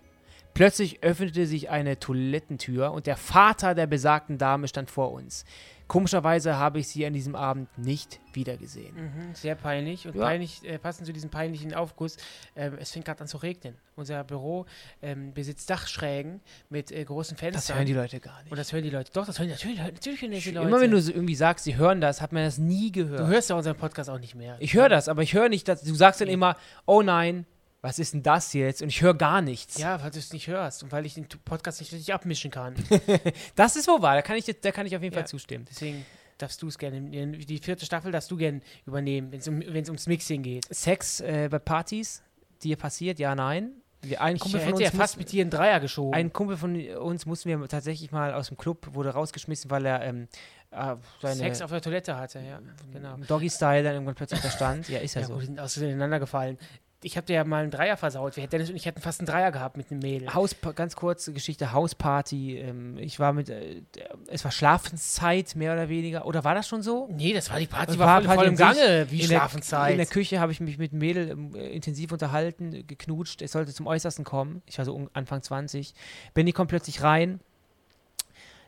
[0.54, 5.46] Plötzlich öffnete sich eine Toilettentür und der Vater der besagten Dame stand vor uns.
[5.88, 8.96] Komischerweise habe ich sie an diesem Abend nicht wiedergesehen.
[8.96, 10.08] Mhm, sehr peinlich.
[10.08, 10.24] Und Ja.
[10.24, 12.16] peinlich, äh, passend zu diesem peinlichen Aufguss,
[12.56, 13.76] ähm, es fängt gerade an zu regnen.
[13.98, 14.66] Unser Büro
[15.02, 16.40] ähm, besitzt Dachschrägen
[16.70, 17.62] mit äh, großen Fenstern.
[17.68, 18.52] Das hören die Leute gar nicht.
[18.52, 19.12] Und das hören die Leute.
[19.12, 20.68] Doch, das hören die natürlich, natürlich hören die Leute.
[20.70, 23.28] Immer wenn du so irgendwie sagst, sie hören das, hat man das nie Du gehört.
[23.28, 24.56] hörst ja unseren Podcast auch nicht mehr.
[24.60, 27.46] Ich höre das, aber ich höre nicht, dass du sagst dann immer, oh nein,
[27.82, 28.82] was ist denn das jetzt?
[28.82, 29.78] Und ich höre gar nichts.
[29.78, 32.76] Ja, weil du es nicht hörst und weil ich den Podcast nicht richtig abmischen kann.
[33.56, 35.22] Das ist wohl wahr, da kann ich, da kann ich auf jeden Ja.
[35.22, 35.66] Fall zustimmen.
[35.70, 36.06] Deswegen
[36.38, 37.02] darfst du es gerne.
[37.38, 40.66] Die vierte Staffel darfst du gerne übernehmen, wenn es um, wenn's ums Mixing geht.
[40.74, 42.22] Sex äh, bei Partys,
[42.64, 43.72] dir passiert, ja, nein.
[44.04, 46.14] Wir, ein Ich Kumpel von hätte uns ja fast mit dir einen Dreier geschoben.
[46.16, 50.02] Ein Kumpel von uns mussten wir tatsächlich mal aus dem Club, wurde rausgeschmissen, weil er
[50.04, 50.28] ähm,
[50.72, 52.60] äh, seine Sex auf der Toilette hatte, ja.
[52.92, 53.18] Genau.
[53.18, 54.90] Doggy-Style dann irgendwann plötzlich da stand.
[54.90, 55.34] Ja, ist ja, Ja, so.
[55.36, 56.58] gut, sind auseinander gefallen.
[57.04, 58.38] Ich habe dir ja mal einen Dreier versaut.
[58.38, 60.34] Dennis und ich hätten fast einen Dreier gehabt mit einem Mädel.
[60.36, 62.58] Haus, ganz kurze Geschichte, Hausparty.
[62.60, 66.28] Ähm, ich war mit, äh, der- es war Schlafenszeit, mehr oder weniger.
[66.28, 67.10] Oder war das schon so?
[67.12, 68.56] Nee, das war die Party, Das war, war voll, Party voll im.
[68.56, 69.92] Gange, wie in der, Schlafenszeit.
[69.94, 73.42] in der Küche habe ich mich mit einem Mädel ähm, äh, intensiv unterhalten, äh, geknutscht.
[73.42, 74.62] Es sollte zum Äußersten kommen.
[74.68, 75.94] Ich war so Anfang 20.
[76.36, 77.40] Benny kommt plötzlich rein,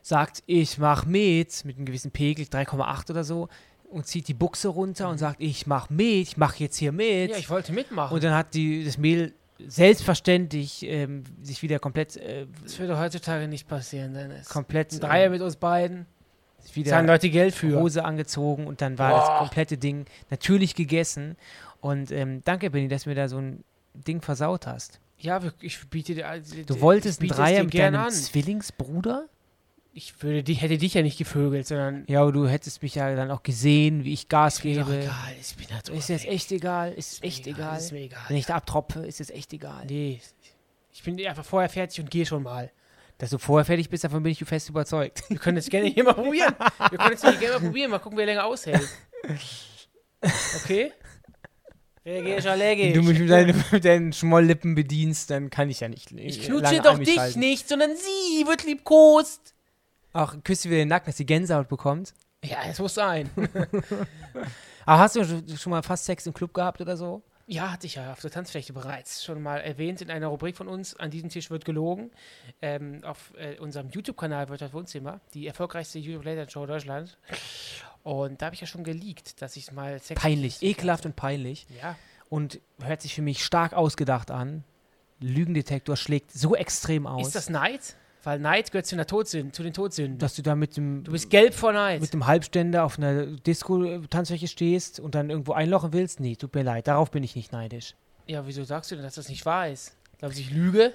[0.02, 3.48] sagt, ich mach mit, mit einem gewissen Pegel, 3,8 oder so,
[3.90, 7.30] und zieht die Buchse runter und sagt, ich mach mit, ich mach jetzt hier mit.
[7.30, 8.14] ja, ich wollte mitmachen.
[8.14, 9.34] und dann hat die, das Mädel
[9.66, 14.48] selbstverständlich ähm, sich wieder komplett, äh, das würde heutzutage nicht passieren, Dennis.
[14.48, 16.06] komplett Ein Dreier äh, mit uns beiden.
[16.72, 17.78] wieder Zahlen Leute Geld für.
[17.78, 19.18] Hose angezogen und dann war Boah.
[19.20, 21.36] das komplette Ding natürlich gegessen.
[21.80, 23.62] Und ähm, danke, Benny, dass du mir da so ein
[23.94, 25.00] Ding versaut hast.
[25.18, 26.42] Ja, ich biete dir.
[26.66, 28.10] Du wolltest einen Dreier mit deinem an.
[28.10, 29.26] Zwillingsbruder?
[29.96, 32.04] Ich würde, die, hätte dich ja nicht gevögelt, sondern.
[32.08, 35.02] Ja, aber du hättest mich ja dann auch gesehen, wie ich Gas Ist gebe.
[35.02, 35.34] egal.
[35.40, 37.78] Ich bin drüber Ist jetzt echt egal, ist mir echt egal, egal.
[37.78, 38.22] ist mir egal.
[38.26, 39.86] Wenn ich da abtropfe, ist es echt egal.
[39.86, 40.20] Nee.
[40.92, 42.72] Ich bin einfach vorher fertig und gehe schon mal.
[43.18, 45.22] Dass du vorher fertig bist, davon bin ich fest überzeugt.
[45.28, 46.54] Wir können jetzt gerne hier mal probieren.
[46.90, 47.90] Wir können jetzt hier gerne mal probieren.
[47.92, 48.88] Mal gucken, wer länger aushält.
[50.64, 50.92] Okay?
[52.04, 52.86] Reagier ich allergisch.
[52.86, 56.12] Wenn du mich mit deinen, mit deinen Schmolllippen bedienst, dann kann ich ja nicht.
[56.12, 59.53] ich äh, knutsche doch dich nicht, sondern sie wird liebkost.
[60.14, 62.14] Auch küsst du wieder den Nacken, dass die Gänsehaut bekommt.
[62.42, 63.28] Ja, es muss sein.
[64.86, 65.24] Aber hast du
[65.56, 67.22] schon- mal fast Sex im Club gehabt oder so?
[67.46, 70.66] Ja, hatte ich ja auf der Tanzfläche bereits schon mal erwähnt in einer Rubrik von
[70.66, 70.94] uns.
[70.96, 72.10] An diesem Tisch wird gelogen.
[72.62, 77.18] Ähm, auf äh, unserem YouTube-Kanal wird das Wohnzimmer, die erfolgreichste YouTube-Later-Show Deutschland.
[78.02, 81.66] Und da habe ich ja schon geleakt, dass ich mal Sex Peinlich, ekelhaft und peinlich.
[81.82, 81.96] Ja,
[82.30, 84.64] Und hört sich für mich stark ausgedacht an.
[85.20, 87.96] Lügendetektor schlägt so extrem aus, ist das Neid?
[88.24, 90.18] Weil Neid gehört zu, einer Todsünde, zu den Todsünden.
[90.18, 92.00] dass du da mit dem, du bist gelb vor Neid.
[92.00, 96.20] mit dem Halbständer auf einer Disco-Tanzfläche stehst und dann irgendwo einlochen willst.
[96.20, 97.94] Nee, tut mir leid, darauf bin ich nicht neidisch.
[98.26, 99.94] ja, wieso sagst du denn, dass das nicht wahr ist?
[100.18, 100.92] Glaubst du, ich lüge?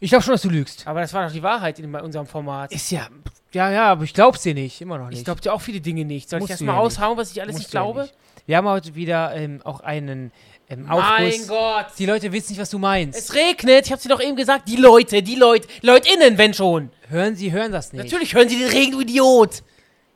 [0.00, 0.86] Ich glaube schon, dass du lügst.
[0.86, 2.70] Aber das war doch die Wahrheit in unserem Format.
[2.72, 3.08] Ist ja,
[3.52, 5.18] ja, ja, aber ich glaub's dir nicht, immer noch nicht.
[5.20, 6.28] Ich glaube dir auch viele Dinge nicht.
[6.28, 6.86] Soll Musst ich erst du mal ja nicht.
[6.86, 8.02] aushauen, was ich alles Musst nicht du ja glaube?
[8.02, 8.14] nicht.
[8.46, 10.30] Wir haben heute wieder ähm, auch einen
[10.68, 11.48] ähm, Mein Aufguss.
[11.48, 11.86] Gott!
[11.98, 13.18] Die Leute wissen nicht, was du meinst.
[13.18, 14.68] Es regnet, ich hab's dir doch eben gesagt.
[14.68, 16.90] Die Leute, die Leute, LeutInnen, wenn schon.
[17.08, 18.04] hören sie, hören das nicht.
[18.04, 19.62] Natürlich hören sie den Regen, du Idiot.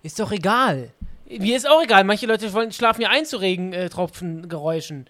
[0.03, 0.91] Ist doch egal.
[1.29, 2.05] Mir ist auch egal.
[2.05, 5.07] Manche Leute wollen, schlafen ja ein zu Regentropfengeräuschen.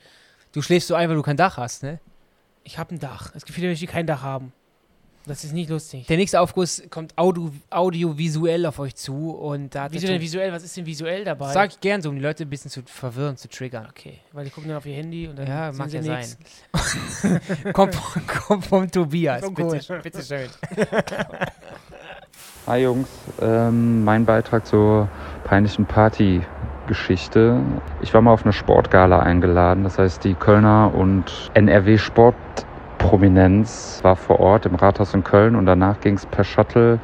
[0.53, 1.99] Du schläfst so ein, weil du kein Dach hast, ne?
[2.65, 3.33] Ich habe ein Dach.
[3.35, 4.53] Es gibt viele Menschen, die kein Dach haben.
[5.25, 6.07] Das ist nicht lustig.
[6.09, 10.51] Der nächste Aufguss kommt audio, audiovisuell auf euch zu und da hat Wieso denn visuell?
[10.53, 11.53] Was ist denn visuell dabei?
[11.53, 13.87] Sag ich gern so, um die Leute ein bisschen zu verwirren, zu triggern.
[13.89, 16.17] Okay, weil die gucken dann auf ihr Handy und dann Ja, sehen mag sie ja
[16.17, 16.37] nix.
[17.23, 17.41] sein.
[17.73, 19.43] kommt, vom- kommt vom Tobias.
[19.43, 20.49] So bitte, bitte schön.
[22.67, 23.09] Hi Jungs,
[23.41, 25.09] ähm, mein Beitrag zur
[25.45, 27.61] peinlichen Partygeschichte.
[28.01, 31.99] Ich war mal auf eine Sportgala eingeladen, das heißt die Kölner und NRW
[33.03, 37.01] Sportprominenz war vor Ort im Rathaus in Köln und danach ging es per Shuttle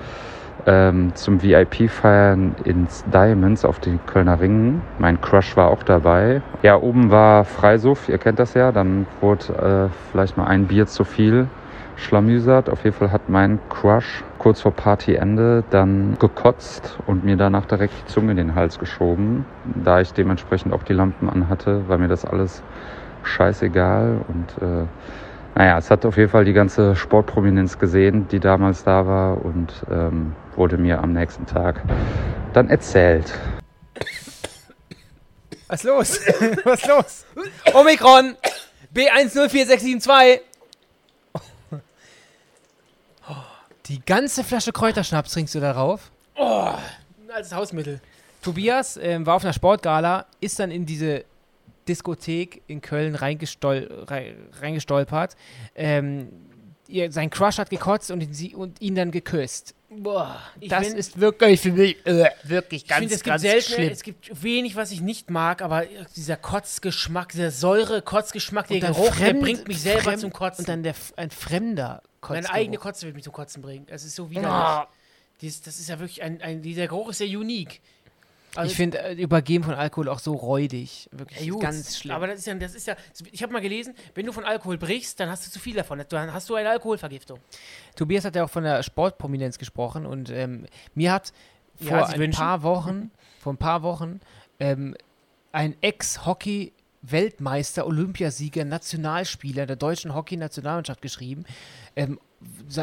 [0.64, 4.80] ähm, zum VIP-Feiern ins Diamonds auf die Kölner Ringen.
[5.00, 6.40] Mein Crush war auch dabei.
[6.62, 10.86] Ja, oben war Freisuff, ihr kennt das ja, dann wurde äh, vielleicht mal ein Bier
[10.86, 11.48] zu viel
[11.96, 12.70] schlamüsert.
[12.70, 17.94] Auf jeden Fall hat mein Crush kurz vor Partyende dann gekotzt und mir danach direkt
[18.02, 19.44] die Zunge in den Hals geschoben.
[19.64, 22.62] Da ich dementsprechend auch die Lampen anhatte, war mir das alles
[23.24, 24.18] scheißegal.
[24.28, 24.86] Und äh,
[25.58, 29.72] naja, es hat auf jeden Fall die ganze Sportprominenz gesehen, die damals da war und
[29.90, 31.82] ähm, wurde mir am nächsten Tag
[32.52, 33.34] dann erzählt.
[35.66, 36.20] Was los?
[36.64, 37.24] Was los?
[37.74, 38.36] Omikron!
[38.94, 40.42] B104672!
[43.86, 46.12] Die ganze Flasche Kräuterschnaps trinkst du darauf?
[46.36, 46.70] Oh,
[47.34, 48.00] als Hausmittel.
[48.42, 51.24] Tobias ähm, war auf einer Sportgala, ist dann in diese
[51.88, 55.36] Diskothek in Köln reingestol rei- reingestolpert.
[55.74, 56.28] Ähm,
[56.86, 59.74] ihr, sein Crush hat gekotzt und ihn, sie, und ihn dann geküsst.
[59.90, 63.32] Boah, ich das bin- ist wirklich für mich äh, wirklich Ich ganz, finde, es gibt
[63.32, 63.88] ganz selten, schlimm.
[63.90, 65.84] es gibt wenig, was ich nicht mag, aber
[66.14, 70.62] dieser Kotzgeschmack, dieser Säure-Kotzgeschmack, der Geruch, der fremd- bringt mich selber fremd- zum Kotzen.
[70.62, 72.42] Und dann der, ein fremder Kotzgeruch.
[72.48, 73.86] Meine eigene Kotze wird mich zum Kotzen bringen.
[73.88, 74.50] Es ist so widerlich.
[74.50, 74.88] Ah.
[75.40, 77.80] Dies, das ist ja wirklich ein, ein, dieser Geruch ist ja unique.
[78.54, 81.08] Also ich finde äh, Übergeben von Alkohol auch so räudig.
[81.12, 82.14] Wirklich Ja, ganz schlimm.
[82.14, 82.96] Aber das ist ja, das ist ja,
[83.30, 86.02] ich habe mal gelesen, wenn du von Alkohol brichst, dann hast du zu viel davon.
[86.08, 87.38] Dann hast du eine Alkoholvergiftung.
[87.94, 91.32] Tobias hat ja auch von der Sportprominenz gesprochen und ähm, mir hat
[91.80, 92.38] Ja, vor Sie ein wünschen?
[92.38, 94.20] paar Wochen, vor ein paar Wochen
[94.60, 94.96] ähm,
[95.52, 96.72] ein Ex-Hockey
[97.02, 101.44] Weltmeister, Olympiasieger, Nationalspieler der deutschen Hockey-Nationalmannschaft geschrieben.
[101.96, 102.18] Ähm,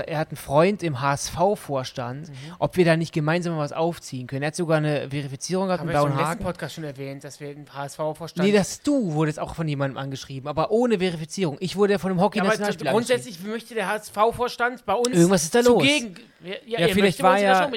[0.06, 2.34] er hat einen Freund im HSV-Vorstand, Mhm.
[2.60, 4.42] ob wir da nicht gemeinsam was aufziehen können.
[4.44, 6.44] Er hat sogar eine Verifizierung gehabt Haben in wir im letzten.
[6.44, 8.46] Podcast schon erwähnt, dass wir im HSV-Vorstand.
[8.46, 11.56] Nee, das du wurdest auch von jemandem angeschrieben, aber ohne Verifizierung.
[11.62, 15.60] Ich wurde von einem ja, Hockey-Nationalspieler grundsätzlich möchte der HSV-Vorstand bei uns Irgendwas ist da
[15.60, 15.68] los.
[15.82, 16.16] zugegen.
[16.44, 17.72] Ja, ja, Ja, er vielleicht möchte war ja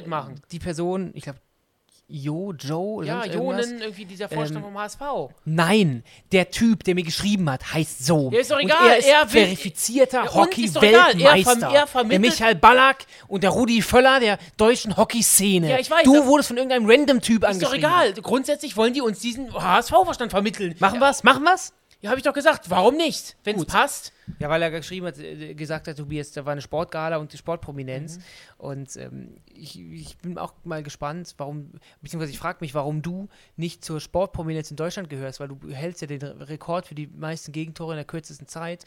[0.50, 1.38] die Person, ich glaube,
[2.10, 3.24] Jo, Joe oder Ja.
[3.26, 5.00] Jonen, irgendwie dieser Vorstand Ähm, vom HSV.
[5.44, 6.02] Nein,
[6.32, 8.30] der Typ, der mir geschrieben hat, heißt so.
[8.32, 11.68] Ja, ist doch Und egal, er ist er will- verifizierter Ja, und egal, er Hockey-Weltmeister.
[11.86, 15.68] verm- er Der Michael Ballack und der Rudi Völler der deutschen Hockeyszene.
[15.68, 17.78] Ja, ich weiß, Du wurdest von irgendeinem Random-Typ Ist doch angeschrieben.
[17.90, 18.12] egal.
[18.14, 20.76] Grundsätzlich wollen die uns diesen HSV-Vorstand vermitteln.
[20.78, 21.22] Machen wir's?
[21.24, 21.74] Machen wir's?
[22.00, 22.70] Ja, habe ich doch gesagt.
[22.70, 23.36] Warum nicht?
[23.42, 24.12] Wenn es passt.
[24.38, 27.36] Ja, weil er geschrieben hat, äh, gesagt hat, Tobias, da war eine Sportgala und die
[27.36, 27.38] Mhm.
[27.38, 28.20] Sportprominenz.
[28.56, 33.28] Und ähm, ich, ich bin auch mal gespannt, warum, beziehungsweise ich frage mich, warum du
[33.56, 37.50] nicht zur Sportprominenz in Deutschland gehörst, weil du hältst ja den Rekord für die meisten
[37.50, 38.84] Gegentore in der kürzesten Zeit.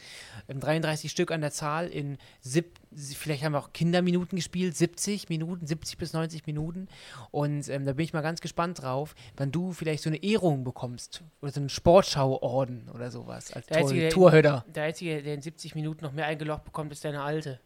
[0.48, 5.28] Ähm, 33 Stück an der Zahl in sieb, vielleicht haben wir auch Kinderminuten gespielt, 70
[5.28, 6.88] Minuten, 70 bis 90 Minuten.
[7.30, 10.64] Und ähm, da bin ich mal ganz gespannt drauf, wann du vielleicht so eine Ehrung
[10.64, 14.64] bekommst oder so einen Sportschauorden oder sowas als Der Tor, Einzige, der- Torhüter.
[14.74, 17.60] Der Einzige, der in 70 Minuten noch mehr eingelocht bekommt, ist deine Alte.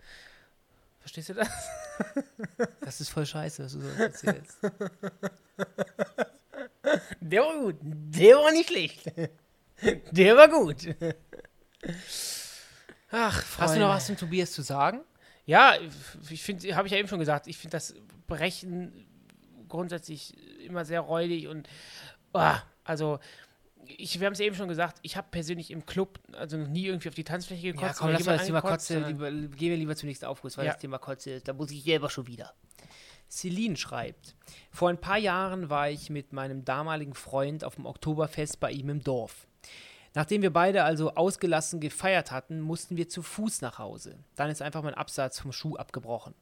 [1.01, 1.49] Verstehst du das?
[2.81, 4.59] Das ist voll scheiße, was du so erzählst.
[7.21, 7.77] Der war gut.
[7.83, 9.13] Der war nicht schlecht.
[10.13, 10.95] Der war gut.
[13.11, 13.81] Ach, Hast du Freunde.
[13.81, 15.01] noch was zum Tobias zu sagen?
[15.47, 15.75] Ja,
[16.31, 17.95] ich finde, habe ich ja eben schon gesagt, ich finde das
[18.27, 19.07] Brechen
[19.69, 20.35] grundsätzlich
[20.65, 21.69] immer sehr räudig und
[22.33, 23.19] ah, also
[23.87, 26.87] ich, wir haben es eben schon gesagt, ich habe persönlich im Club also noch nie
[26.87, 27.83] irgendwie auf die Tanzfläche gekotzt.
[27.83, 30.73] Ja, komm, lass mal das Thema Kotze, lieber, gehen wir lieber zunächst Aufguss, weil Ja.
[30.73, 31.47] das Thema Kotze ist.
[31.49, 32.53] Da muss ich selber schon wieder.
[33.31, 34.35] Celine schreibt,
[34.71, 38.89] vor ein paar Jahren war ich mit meinem damaligen Freund auf dem Oktoberfest bei ihm
[38.89, 39.46] im Dorf.
[40.17, 44.17] Nachdem wir beide also ausgelassen gefeiert hatten, mussten wir zu Fuß nach Hause.
[44.35, 46.33] Dann ist einfach mein Absatz vom Schuh abgebrochen.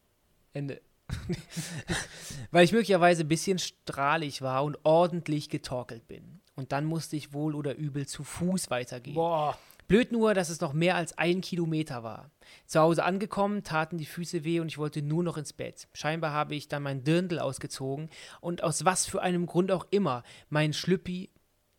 [0.53, 0.81] Ende.
[2.53, 6.41] Weil ich möglicherweise ein bisschen strahlig war und ordentlich getorkelt bin.
[6.55, 9.17] Und dann musste ich wohl oder übel zu Fuß weitergehen.
[9.17, 9.59] Boah.
[9.89, 12.31] Blöd nur, dass es noch mehr als ein Kilometer war.
[12.67, 15.89] Zu Hause angekommen, taten die Füße weh und ich wollte nur noch ins Bett.
[15.95, 18.09] Scheinbar habe ich dann mein Dirndl ausgezogen
[18.41, 21.31] und aus was für einem Grund auch immer mein Schlüppi,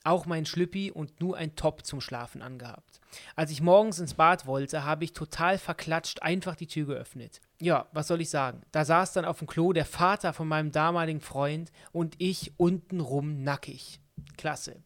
[0.06, 3.02] auch mein Schlüppi und nur ein Top zum Schlafen angehabt.
[3.36, 7.42] Als ich morgens ins Bad wollte, habe ich total verklatscht einfach die Tür geöffnet.
[7.60, 8.62] Ja, was soll ich sagen?
[8.72, 13.44] Da saß dann auf dem Klo der Vater von meinem damaligen Freund und ich untenrum
[13.44, 14.00] nackig.
[14.38, 14.82] Klasse.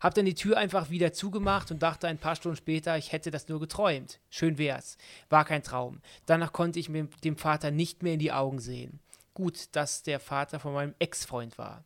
[0.00, 3.30] Hab dann die Tür einfach wieder zugemacht und dachte ein paar Stunden später, ich hätte
[3.30, 4.20] das nur geträumt.
[4.30, 4.98] Schön wär's.
[5.30, 6.00] War kein Traum.
[6.26, 9.00] Danach konnte ich dem Vater nicht mehr in die Augen sehen.
[9.34, 11.84] Gut, dass der Vater von meinem Ex-Freund war.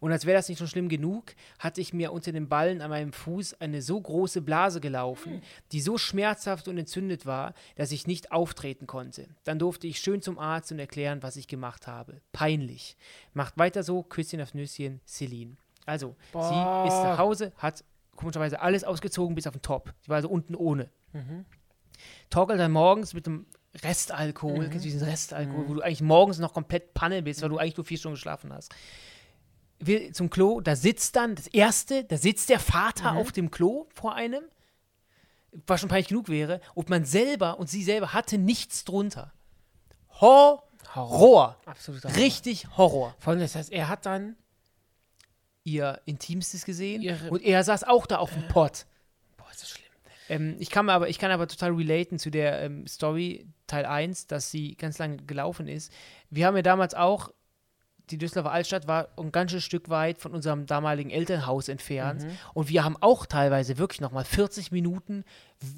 [0.00, 2.90] Und als wäre das nicht schon schlimm genug, hatte ich mir unter den Ballen an
[2.90, 5.42] meinem Fuß eine so große Blase gelaufen,
[5.72, 9.28] die so schmerzhaft und entzündet war, dass ich nicht auftreten konnte.
[9.44, 12.20] Dann durfte ich schön zum Arzt und erklären, was ich gemacht habe.
[12.32, 12.98] Peinlich.
[13.32, 15.56] Macht weiter so, Küsschen auf Nüsschen, Celine.
[15.86, 16.84] Also, sie Boah.
[16.86, 17.82] ist nach Hause, hat
[18.14, 19.94] komischerweise alles ausgezogen bis auf den Top.
[20.02, 20.90] Sie war also unten ohne.
[22.28, 26.92] Torkelt dann morgens mit dem Restalkohol, du diesen Restalkohol, wo du eigentlich morgens noch komplett
[26.92, 28.74] Panne bist, weil du eigentlich nur vier Stunden geschlafen hast.
[29.78, 33.86] Wir zum Klo, da sitzt dann das Erste, da sitzt der Vater auf dem Klo
[33.94, 34.42] vor einem,
[35.66, 39.32] was schon peinlich genug wäre, und man selber und sie selber hatte nichts drunter.
[40.20, 40.66] Horror.
[41.64, 42.04] Absolut.
[42.04, 42.16] Horror.
[42.16, 43.14] Richtig Horror.
[43.18, 44.36] Vor allem, das heißt, er hat dann.
[45.62, 48.86] Ihr Intimstes gesehen Ihre- und er saß auch da auf dem Pott.
[49.36, 49.90] Boah, ist das schlimm.
[50.30, 54.26] Ähm, ich, kann aber, ich kann aber total relaten zu der ähm, Story Teil 1,
[54.28, 55.92] dass sie ganz lange gelaufen ist.
[56.30, 57.30] Wir haben ja damals auch,
[58.10, 62.22] die Düsseldorfer Altstadt war ein ganzes Stück weit von unserem damaligen Elternhaus entfernt.
[62.24, 62.30] Mhm.
[62.54, 65.24] Und wir haben auch teilweise wirklich nochmal 40 Minuten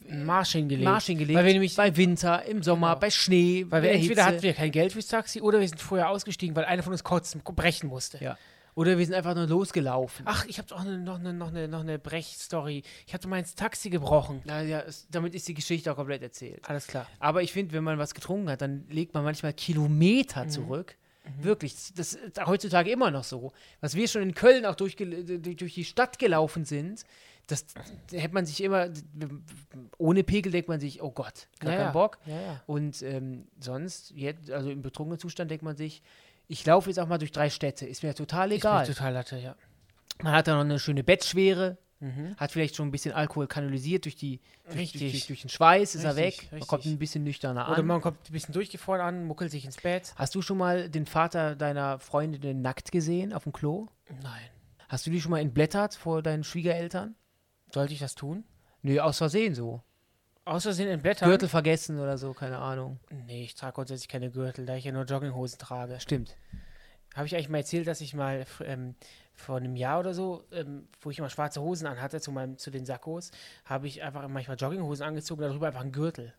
[0.08, 0.84] Einen Marsch hingelegt.
[0.84, 1.36] Marsch hingelegt.
[1.38, 1.76] Weil wir nämlich.
[1.76, 3.00] bei Winter, im Sommer, Genau.
[3.00, 4.24] bei Schnee, weil wir entweder Hitze.
[4.24, 7.04] hatten wir kein Geld fürs Taxi oder wir sind vorher ausgestiegen, weil einer von uns
[7.04, 8.22] kotzen, brechen musste.
[8.22, 8.38] Ja.
[8.74, 10.24] Oder wir sind einfach nur losgelaufen.
[10.26, 12.82] Ach, ich habe auch ne, noch eine noch noch eine Brechstory.
[13.06, 14.40] Ich hatte mal ins Taxi gebrochen.
[14.44, 16.66] Na ja, es, damit ist die Geschichte auch komplett erzählt.
[16.68, 17.06] Alles klar.
[17.18, 20.50] Aber ich finde, wenn man was getrunken hat, dann legt man manchmal Kilometer Mhm.
[20.50, 20.96] zurück.
[21.40, 23.52] Wirklich, das ist heutzutage immer noch so.
[23.80, 27.04] Was wir schon in Köln auch durch, durch die Stadt gelaufen sind,
[27.46, 28.88] das da hätte man sich immer,
[29.98, 31.92] ohne Pegel denkt man sich, oh Gott, gar Ja, keinen.
[31.92, 32.18] Bock.
[32.26, 32.62] Ja, ja.
[32.66, 36.02] Und ähm, sonst, jetzt, also im betrunkenen Zustand denkt man sich,
[36.48, 38.84] ich laufe jetzt auch mal durch drei Städte, ist mir total egal.
[38.86, 39.56] bin total latte, ja.
[40.22, 42.34] Man hat dann noch eine schöne Bettschwere, Mhm.
[42.36, 45.12] hat vielleicht schon ein bisschen Alkohol kanalisiert durch, die, durch, Richtig.
[45.12, 46.68] durch, durch, den Schweiß, ist er weg, Richtig, man richtig.
[46.68, 47.86] kommt ein bisschen nüchterner Oder an.
[47.86, 50.12] man kommt ein bisschen durchgefroren an, muckelt sich ins Bett.
[50.16, 53.86] Hast du schon mal den Vater deiner Freundin nackt gesehen auf dem Klo?
[54.20, 54.42] Nein.
[54.88, 57.14] Hast du die schon mal entblättert vor deinen Schwiegereltern?
[57.72, 58.42] Sollte ich das tun?
[58.82, 59.80] Nö, aus Versehen so.
[60.44, 61.28] Aus Versehen in Blättern?
[61.28, 62.98] Gürtel vergessen oder so, keine Ahnung.
[63.26, 66.00] Nee, ich trage grundsätzlich keine Gürtel, da ich ja nur Jogginghosen trage.
[66.00, 66.36] Stimmt.
[67.14, 68.94] Habe ich eigentlich mal erzählt, dass ich mal ähm,
[69.34, 72.70] vor einem Jahr oder so, ähm, wo ich immer schwarze Hosen anhatte zu, meinem, zu
[72.70, 73.30] den Sakkos,
[73.64, 76.34] habe ich einfach manchmal Jogginghosen angezogen, darüber einfach einen Gürtel.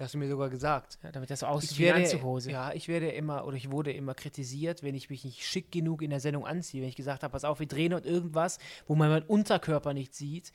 [0.00, 0.98] Hast du mir sogar gesagt.
[1.02, 2.50] Ja, damit das so aussieht Ich wie eine werde, Anzughose.
[2.52, 6.02] ja, ich werde immer oder ich wurde immer kritisiert, wenn ich mich nicht schick genug
[6.02, 6.82] in der Sendung anziehe.
[6.82, 10.14] Wenn ich gesagt habe, pass auf, wir drehen und irgendwas, wo man meinen Unterkörper nicht
[10.14, 10.52] sieht.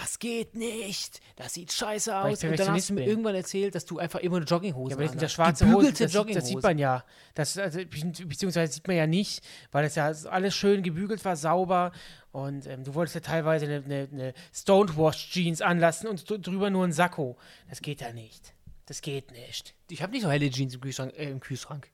[0.00, 1.20] Das geht nicht.
[1.36, 2.42] Das sieht scheiße ich aus.
[2.44, 3.08] Und dann hast du mir bin.
[3.10, 5.74] irgendwann erzählt, dass du einfach immer eine Jogginghose Ja, aber das sind ja schwarze Hosen,
[5.76, 6.40] Gebügelte das, sieht- Jogginghose.
[6.40, 7.04] das sieht man ja.
[7.34, 11.36] Das, also, be- beziehungsweise sieht man ja nicht, weil das ja alles schön gebügelt war,
[11.36, 11.92] sauber.
[12.32, 16.84] Und ähm, du wolltest ja teilweise eine, eine, eine Stoned-Wash-Jeans anlassen und dr- drüber nur
[16.84, 17.36] ein Sakko.
[17.68, 18.54] Das geht ja nicht.
[18.86, 19.74] Das geht nicht.
[19.90, 21.12] Ich habe nicht so helle Jeans im Kühlschrank.
[21.16, 21.88] Äh, im Kühlschrank.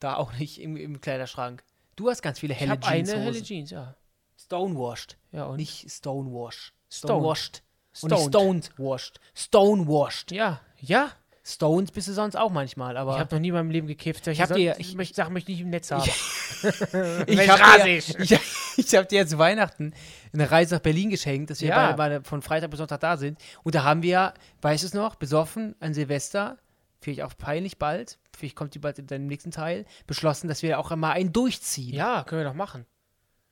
[0.00, 1.62] Da auch nicht im, im Kleiderschrank.
[1.96, 3.10] Du hast ganz viele Ich helle habe Jeans.
[3.10, 3.96] eine helle Jeans, ja.
[4.36, 5.16] Stonewashed.
[5.32, 5.56] Ja, und?
[5.56, 6.72] Nicht Stonewash.
[6.90, 7.10] Stoned.
[7.22, 7.62] Stonewashed.
[8.00, 8.64] Und nicht Stoned.
[8.64, 9.20] stoned washed.
[9.34, 10.30] Stonewashed.
[10.32, 11.10] Ja, ja.
[11.44, 13.14] Stoned bist du sonst auch manchmal, aber.
[13.14, 14.26] Ich habe noch nie in meinem Leben gekifft.
[14.26, 16.02] Ich hab hab dir- Ich ich- möchte Sachen möchte ich nicht im Netz haben.
[17.26, 18.16] ich habe dir, ich,
[18.76, 19.94] ich hab dir zu Weihnachten
[20.34, 21.92] eine Reise nach Berlin geschenkt, dass wir Ja.
[21.92, 23.38] beide, von Freitag bis Sonntag da sind.
[23.62, 26.58] Und da haben wir, weißt du es noch, besoffen an Silvester,
[27.00, 30.78] vielleicht auch peinlich bald, vielleicht kommt die bald in deinem nächsten Teil, beschlossen, dass wir
[30.78, 31.94] auch mal einen durchziehen.
[31.94, 32.84] Ja, können wir doch machen.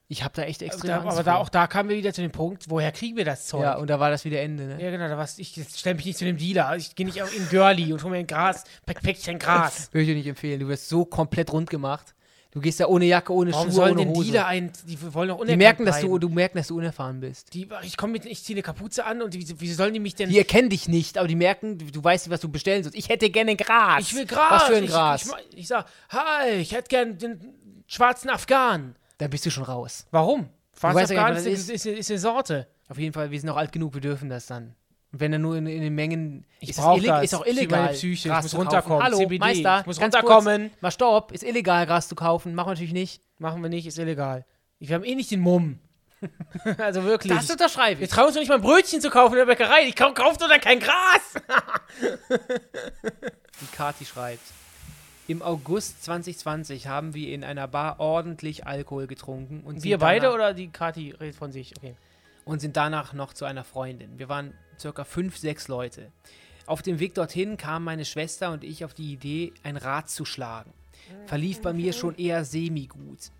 [0.09, 2.21] Ich habe da echt extrem Da, Angst aber da, auch da kamen wir wieder zu
[2.21, 3.63] dem Punkt, woher kriegen wir das Zeug?
[3.63, 4.83] Ja, und da war das wieder Ende, ne?
[4.83, 6.77] Ja, genau, da war's, ich stelle mich nicht zu dem Dealer.
[6.77, 9.89] Ich gehe nicht auch in Girlie und hole mir ein Gras, Päckchen Gras.
[9.93, 10.61] Würde ich dir nicht empfehlen.
[10.61, 12.15] Du wirst so komplett rund gemacht.
[12.53, 14.31] Du gehst ja ohne Jacke, ohne Warum Schuhe, ohne denn Hose.
[14.31, 17.53] Dealer ein, die wollen doch die merken, dass du, du merken, dass du unerfahren bist.
[17.53, 20.15] Die, ich komme mit, ich ziehe eine Kapuze an und die, wieso sollen die mich
[20.15, 20.31] denn...
[20.31, 22.97] Die erkennen dich nicht, aber die merken, du, du weißt nicht, was du bestellen sollst.
[22.97, 24.01] Ich hätte gerne Gras.
[24.01, 24.53] ich will Gras.
[24.53, 25.35] Was für ein ich, Gras?
[25.51, 27.41] Ich, ich, sag, hi, ich hätte gern den
[27.89, 28.95] schwarzen Afghan.
[29.19, 30.07] Dann bist du schon raus.
[30.11, 30.49] Warum?
[30.79, 32.67] Schwarzer weißt gar nicht, ist, ist, ist, eine Sorte.
[32.89, 34.75] Auf jeden Fall, wir sind auch alt genug, wir dürfen das dann.
[35.13, 36.45] Und wenn er nur in, in den Mengen.
[36.61, 37.23] Ich ist, das.
[37.25, 37.89] ist auch illegal.
[37.89, 38.13] Psyche.
[38.13, 38.69] Ich Gras muss zu kaufen.
[38.69, 39.03] runterkommen.
[39.03, 39.39] Hallo, CBD.
[39.39, 39.81] Meister.
[39.81, 40.63] Ich muss runterkommen.
[40.71, 41.33] Kurz, mal stopp.
[41.33, 42.55] Ist illegal, Gras zu kaufen.
[42.55, 43.23] Machen wir natürlich nicht.
[43.39, 44.45] Machen wir nicht, ist illegal.
[44.79, 45.79] Wir haben eh nicht den Mumm.
[46.79, 47.33] also wirklich.
[47.33, 48.11] Das unterschreibe Wir ich.
[48.11, 49.87] trauen uns doch nicht mal ein Brötchen zu kaufen in der Bäckerei.
[49.87, 51.43] Ich kau kauft doch dann kein Gras.
[53.61, 54.43] Die Kati schreibt.
[55.29, 59.63] Im August 2020 haben wir in einer Bar ordentlich Alkohol getrunken.
[59.65, 61.75] Und Wir sind beide danach- oder die Kati redet von sich?
[61.77, 61.97] Okay.
[62.45, 64.21] und sind danach noch zu einer Freundin.
[64.21, 66.13] Wir waren circa fünf, sechs Leute.
[66.67, 70.25] Auf dem Weg dorthin kamen meine Schwester und ich auf die Idee, ein Rad zu
[70.25, 70.73] schlagen.
[71.27, 73.31] Verlief bei mir schon eher semi-gut.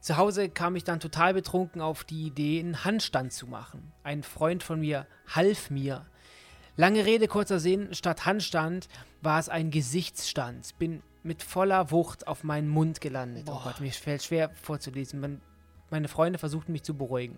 [0.00, 3.92] Zu Hause kam ich dann total betrunken auf die Idee, einen Handstand zu machen.
[4.04, 6.06] Ein Freund von mir half mir.
[6.76, 8.88] Lange Rede, kurzer Sinn, statt Handstand
[9.22, 10.78] war es ein Gesichtsstand.
[10.78, 13.44] Bin mit voller Wucht auf meinen Mund gelandet.
[13.50, 15.20] Oh Gott, mir fällt schwer vorzulesen.
[15.20, 15.40] Man,
[15.90, 17.36] meine Freunde versuchten mich zu beruhigen.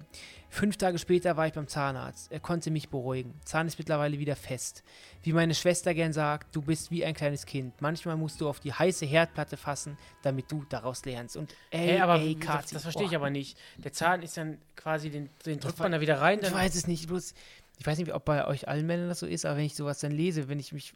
[0.48, 2.32] Fünf Tage später war ich beim Zahnarzt.
[2.32, 3.34] Er konnte mich beruhigen.
[3.44, 4.84] Zahn ist mittlerweile wieder fest.
[5.22, 7.80] Wie meine Schwester gern sagt, du bist wie ein kleines Kind.
[7.82, 11.36] Manchmal musst du auf die heiße Herdplatte fassen, damit du daraus lernst.
[11.36, 13.58] Und ey, Hey, aber ey, das, Kathi, das verstehe ich boah, aber nicht.
[13.78, 16.40] Der Zahn ist dann quasi, den, den drückt man da wieder rein.
[16.42, 17.08] Ich weiß es nicht.
[17.08, 17.34] Bloß,
[17.78, 19.98] ich weiß nicht, ob bei euch allen Männern das so ist, aber wenn ich sowas
[20.00, 20.94] dann lese, wenn ich mich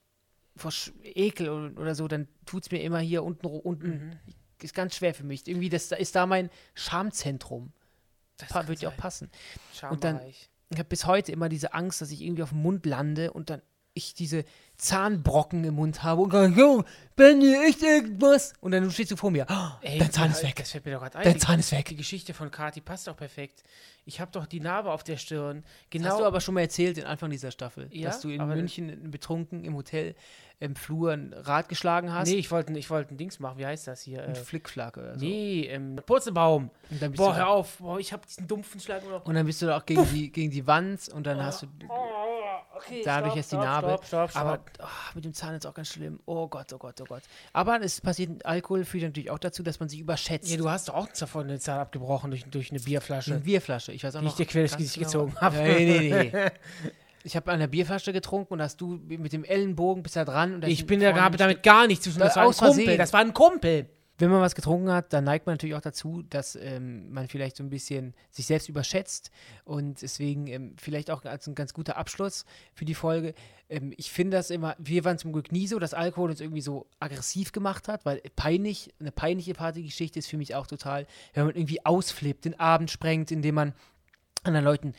[0.57, 0.73] vor
[1.03, 4.19] Ekel oder, so, dann tut es mir immer hier unten, unten Mhm.
[4.63, 5.47] ist ganz schwer für mich.
[5.49, 7.73] Irgendwie, das ist da mein Schamzentrum.
[8.39, 9.31] das Pa wird ja auch passen.
[9.91, 10.49] und dann- Schambereich.
[10.71, 13.51] Ich habe bis heute immer diese Angst, dass ich irgendwie auf dem Mund lande und
[13.51, 13.61] dann
[13.95, 14.45] ich diese
[14.83, 16.83] Zahnbrocken im Mund habe und dann, jo,
[17.15, 18.53] Benny, echt irgendwas.
[18.61, 20.57] Und dann stehst du vor mir, oh, Ey, dein Zahn ist weg.
[20.57, 21.25] Das fällt mir doch gerade ein.
[21.25, 21.85] Dein Zahn ist weg.
[21.87, 23.63] Die Geschichte von Kati passt doch perfekt.
[24.07, 25.63] Ich habe doch die Narbe auf der Stirn.
[25.63, 26.09] Das Genau.
[26.09, 29.11] hast du aber schon mal erzählt, den Anfang dieser Staffel, Ja, dass du in München
[29.11, 30.17] betrunken im Hotel
[30.59, 32.29] im Flur ein Rad geschlagen hast.
[32.29, 33.59] nee, ich wollte ich wollte ein Dings machen.
[33.59, 34.23] Wie heißt das hier?
[34.25, 35.25] Ein Äh, Flickflack oder so.
[35.25, 36.71] nee, ähm, Purzelbaum.
[36.91, 37.79] Und Boah, hör auf.
[37.79, 39.25] Boah, ich habe diesen dumpfen Schlag noch.
[39.27, 41.67] und dann bist du da auch gegen die, gegen die Wand und dann hast du
[42.75, 43.89] Okay, dadurch stopp, ist die stopp, Narbe.
[43.89, 44.43] Stopp, stopp, stopp.
[44.43, 46.21] Aber ah, mit dem Zahn ist auch ganz schlimm.
[46.27, 47.23] Oh Gott, oh Gott, oh Gott.
[47.53, 50.51] Aber es passiert, Alkohol führt natürlich auch dazu, dass man sich überschätzt.
[50.51, 53.33] ja, du hast auch davon den Zahn abgebrochen durch, durch eine Bierflasche.
[53.33, 53.93] Eine Bierflasche.
[53.93, 54.33] Ich weiß auch Die noch.
[54.33, 55.27] ich dir quer durchs ganz Gesicht genau.
[55.27, 55.53] gezogen hab.
[55.55, 56.51] Nee, nee, nee.
[57.25, 60.61] Ich habe an der Bierflasche getrunken und hast du mit dem Ellenbogen bist da dran.
[60.67, 62.19] Ich bin da habe damit gar nichts zu tun.
[62.19, 62.97] Da- Das war ein Kumpel.
[62.97, 63.87] Das war ein Kumpel.
[64.23, 67.57] Wenn man was getrunken hat, dann neigt man natürlich auch dazu, dass ähm, man vielleicht
[67.57, 69.33] so ein bisschen sich selbst überschätzt
[69.65, 73.35] und deswegen ähm, vielleicht auch als ein ganz guter Abschluss für die Folge.
[73.69, 76.61] Ähm, ich finde das immer, wir waren zum Glück nie so, dass Alkohol uns irgendwie
[76.61, 81.47] so aggressiv gemacht hat, weil peinlich, eine peinliche Partygeschichte ist für mich auch total, wenn
[81.47, 83.75] man irgendwie ausflippt, den Abend sprengt, indem man
[84.45, 84.95] anderen Leuten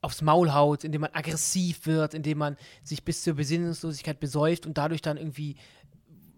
[0.00, 4.78] aufs Maul haut, indem man aggressiv wird, indem man sich bis zur Besinnungslosigkeit besäuft und
[4.78, 5.56] dadurch dann irgendwie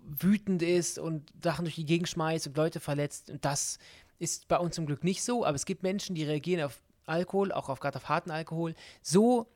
[0.06, 3.30] wütend ist und Sachen durch die Gegend schmeißt und Leute verletzt.
[3.30, 3.78] Und das
[4.18, 7.52] ist bei uns zum Glück nicht so, aber es gibt Menschen, die reagieren auf Alkohol,
[7.52, 9.46] auch auf gerade auf harten Alkohol, so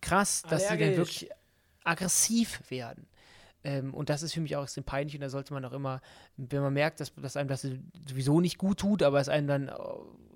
[0.00, 1.30] krass, dass sie dann wirklich
[1.84, 3.06] aggressiv werden.
[3.62, 6.00] Ähm, und das ist für mich auch extrem peinlich und da sollte man auch immer,
[6.36, 7.66] wenn man merkt, dass, dass einem das
[8.08, 9.72] sowieso nicht gut tut, aber es einen dann äh,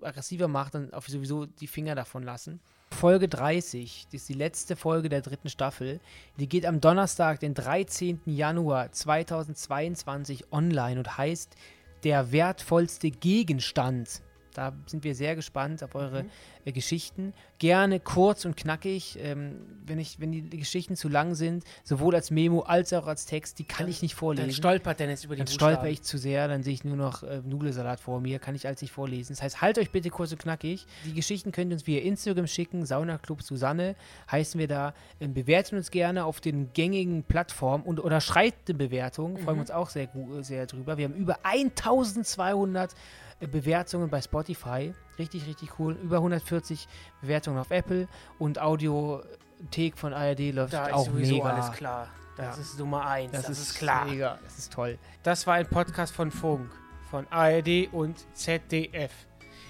[0.02, 2.60] aggressiver macht, dann auch sowieso die Finger davon lassen.
[2.94, 6.00] Folge 30, das ist die letzte Folge der dritten Staffel.
[6.38, 8.20] Die geht am Donnerstag, den 13.
[8.24, 11.56] Januar 2022 online und heißt
[12.04, 14.22] Der wertvollste Gegenstand.
[14.54, 16.24] Da sind wir sehr gespannt auf eure
[16.64, 17.34] äh, Geschichten.
[17.58, 19.18] Gerne kurz und knackig.
[19.20, 23.26] Ähm, wenn, ich, wenn die Geschichten zu lang sind, sowohl als Memo als auch als
[23.26, 24.48] Text, die kann ich nicht vorlesen.
[24.48, 25.74] Dann stolpert Dennis über die Dann Buchstaben.
[25.74, 28.66] stolper ich zu sehr, dann sehe ich nur noch äh, Nudelsalat vor mir, kann ich
[28.66, 29.32] alles nicht vorlesen.
[29.32, 30.86] Das heißt, halt euch bitte kurz und knackig.
[31.04, 33.96] Die Geschichten könnt ihr uns via Instagram schicken, Saunaclub Susanne,
[34.30, 34.94] heißen wir da.
[35.20, 39.62] Ähm, bewerten uns gerne auf den gängigen Plattformen und oder schreibt eine Bewertung, freuen wir
[39.62, 40.08] uns auch sehr,
[40.40, 40.96] sehr drüber.
[40.96, 42.96] Wir haben über 1200 äh,
[43.40, 45.94] Bewertungen bei Spotify, richtig, richtig cool.
[46.02, 46.86] Über 140
[47.20, 48.08] Bewertungen auf Apple
[48.38, 51.50] und Audiothek von ARD läuft Da ist auch sowieso mega.
[51.50, 52.08] alles klar.
[52.36, 52.62] Das Ja.
[52.62, 53.32] ist Nummer eins.
[53.32, 54.04] Das, Das, ist, ist, klar.
[54.06, 54.98] Mega, das ist toll.
[55.22, 56.68] Das war ein Podcast von Funk,
[57.10, 59.12] von ARD und ZDF.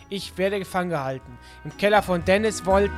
[0.09, 1.39] Ich werde gefangen gehalten.
[1.65, 2.91] Im Keller von Dennis Wolt.